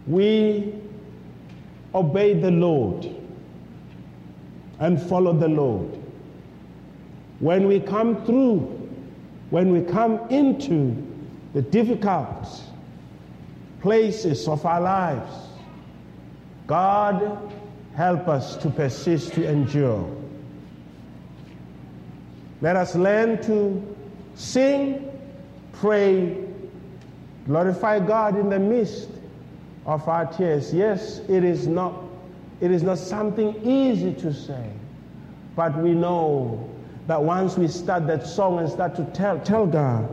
We 0.07 0.73
obey 1.97 2.33
the 2.33 2.51
Lord 2.51 3.09
and 4.79 5.01
follow 5.01 5.33
the 5.33 5.47
Lord. 5.47 5.97
When 7.39 7.67
we 7.67 7.79
come 7.79 8.23
through, 8.25 8.59
when 9.49 9.71
we 9.71 9.81
come 9.81 10.19
into 10.29 10.95
the 11.53 11.61
difficult 11.61 12.47
places 13.81 14.47
of 14.47 14.65
our 14.65 14.81
lives, 14.81 15.33
God 16.67 17.53
help 17.95 18.27
us 18.27 18.55
to 18.57 18.69
persist, 18.69 19.33
to 19.33 19.47
endure. 19.47 20.07
Let 22.61 22.75
us 22.75 22.95
learn 22.95 23.41
to 23.43 23.95
sing, 24.35 25.11
pray, 25.73 26.43
glorify 27.45 27.99
God 27.99 28.37
in 28.37 28.49
the 28.49 28.59
midst 28.59 29.09
of 29.87 30.07
our 30.07 30.25
tears. 30.25 30.73
Yes, 30.73 31.19
it 31.29 31.43
is 31.43 31.65
not, 31.65 31.95
it 32.61 32.71
is 32.71 32.83
not 32.83 32.99
something 32.99 33.59
easy 33.65 34.13
to 34.15 34.33
say, 34.33 34.69
but 35.55 35.75
we 35.77 35.91
know 35.91 36.69
that 37.07 37.23
once 37.23 37.57
we 37.57 37.67
start 37.69 38.05
that 38.07 38.27
song 38.27 38.59
and 38.59 38.69
start 38.69 38.95
to 38.97 39.05
tell, 39.05 39.39
tell 39.39 39.65
God, 39.65 40.07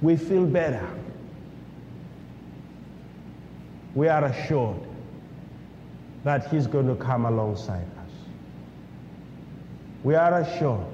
we 0.00 0.16
feel 0.16 0.46
better. 0.46 0.88
We 3.94 4.08
are 4.08 4.24
assured 4.24 4.80
that 6.22 6.48
He's 6.48 6.66
going 6.66 6.86
to 6.86 6.94
come 6.94 7.26
alongside 7.26 7.82
us. 7.82 8.10
We 10.04 10.14
are 10.14 10.40
assured 10.40 10.86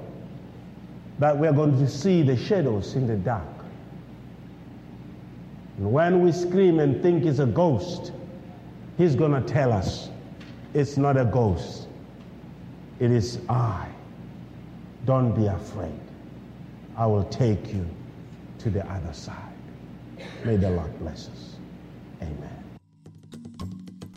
that 1.19 1.37
we 1.37 1.47
are 1.47 1.53
going 1.53 1.79
to 1.79 1.89
see 1.89 2.23
the 2.23 2.37
shadows 2.37 2.95
in 2.95 3.07
the 3.07 3.17
dark. 3.17 3.60
And 5.81 5.91
when 5.91 6.21
we 6.21 6.31
scream 6.31 6.79
and 6.79 7.03
think 7.03 7.25
it's 7.25 7.39
a 7.39 7.47
ghost, 7.47 8.13
He's 8.99 9.15
going 9.15 9.33
to 9.33 9.41
tell 9.41 9.73
us 9.73 10.11
it's 10.75 10.99
not 10.99 11.17
a 11.17 11.25
ghost, 11.25 11.89
it 12.99 13.11
is 13.11 13.39
I. 13.49 13.89
Don't 15.07 15.35
be 15.35 15.47
afraid. 15.47 15.99
I 16.99 17.07
will 17.07 17.25
take 17.25 17.73
you 17.73 17.89
to 18.59 18.69
the 18.69 18.87
other 18.93 19.15
side. 19.15 19.55
May 20.45 20.57
the 20.57 20.69
Lord 20.69 20.99
bless 20.99 21.31
us. 21.31 21.57
Amen. 22.21 22.63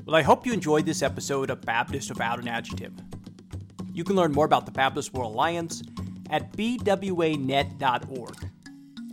Well, 0.05 0.17
I 0.17 0.21
hope 0.21 0.45
you 0.45 0.51
enjoyed 0.51 0.85
this 0.85 1.01
episode 1.01 1.49
of 1.49 1.61
Baptist 1.61 2.09
Without 2.09 2.39
an 2.39 2.49
Adjective. 2.49 2.91
You 3.93 4.03
can 4.03 4.17
learn 4.17 4.33
more 4.33 4.45
about 4.45 4.65
the 4.65 4.73
Baptist 4.73 5.13
World 5.13 5.33
Alliance 5.33 5.81
at 6.29 6.51
bwanet.org. 6.51 8.35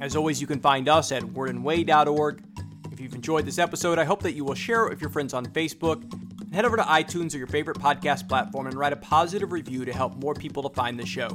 As 0.00 0.16
always, 0.16 0.40
you 0.40 0.46
can 0.46 0.60
find 0.60 0.88
us 0.88 1.12
at 1.12 1.22
wordandway.org. 1.22 2.42
If 2.90 3.00
you've 3.00 3.14
enjoyed 3.14 3.44
this 3.44 3.58
episode, 3.58 3.98
I 3.98 4.04
hope 4.04 4.22
that 4.22 4.32
you 4.32 4.46
will 4.46 4.54
share 4.54 4.86
it 4.86 4.90
with 4.90 5.02
your 5.02 5.10
friends 5.10 5.34
on 5.34 5.44
Facebook 5.46 6.02
and 6.40 6.54
head 6.54 6.64
over 6.64 6.78
to 6.78 6.82
iTunes 6.82 7.34
or 7.34 7.38
your 7.38 7.46
favorite 7.46 7.78
podcast 7.78 8.28
platform 8.28 8.66
and 8.66 8.76
write 8.76 8.94
a 8.94 8.96
positive 8.96 9.52
review 9.52 9.84
to 9.84 9.92
help 9.92 10.16
more 10.16 10.32
people 10.32 10.62
to 10.62 10.70
find 10.74 10.98
the 10.98 11.04
show. 11.04 11.28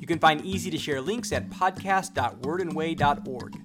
You 0.00 0.06
can 0.06 0.20
find 0.20 0.44
easy 0.44 0.70
to 0.70 0.78
share 0.78 1.00
links 1.00 1.32
at 1.32 1.50
podcast.wordandway.org. 1.50 3.60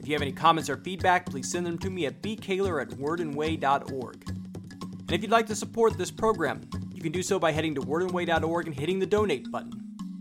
If 0.00 0.08
you 0.08 0.14
have 0.14 0.22
any 0.22 0.32
comments 0.32 0.68
or 0.68 0.78
feedback, 0.78 1.26
please 1.26 1.48
send 1.50 1.64
them 1.64 1.78
to 1.78 1.90
me 1.90 2.06
at 2.06 2.20
bkaylor 2.22 2.82
at 2.82 2.88
wordandway.org. 2.90 4.28
And 4.28 5.12
if 5.12 5.22
you'd 5.22 5.30
like 5.30 5.46
to 5.46 5.54
support 5.54 5.96
this 5.96 6.10
program, 6.10 6.62
you 6.92 7.00
can 7.00 7.12
do 7.12 7.22
so 7.22 7.38
by 7.38 7.52
heading 7.52 7.76
to 7.76 7.82
wordandway.org 7.82 8.66
and 8.66 8.74
hitting 8.74 8.98
the 8.98 9.06
donate 9.06 9.48
button. 9.52 9.70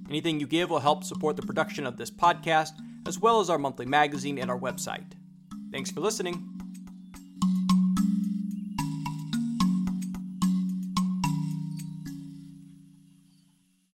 Anything 0.08 0.40
you 0.40 0.46
give 0.46 0.70
will 0.70 0.80
help 0.80 1.04
support 1.04 1.36
the 1.36 1.42
production 1.42 1.88
of 1.88 1.98
this 1.98 2.12
podcast, 2.12 2.74
as 3.10 3.19
well 3.19 3.39
as 3.41 3.50
our 3.50 3.58
monthly 3.58 3.88
magazine 3.88 4.38
and 4.38 4.52
our 4.52 4.60
website. 4.60 5.13
Thanks 5.72 5.89
for 5.89 6.00
listening. 6.00 6.59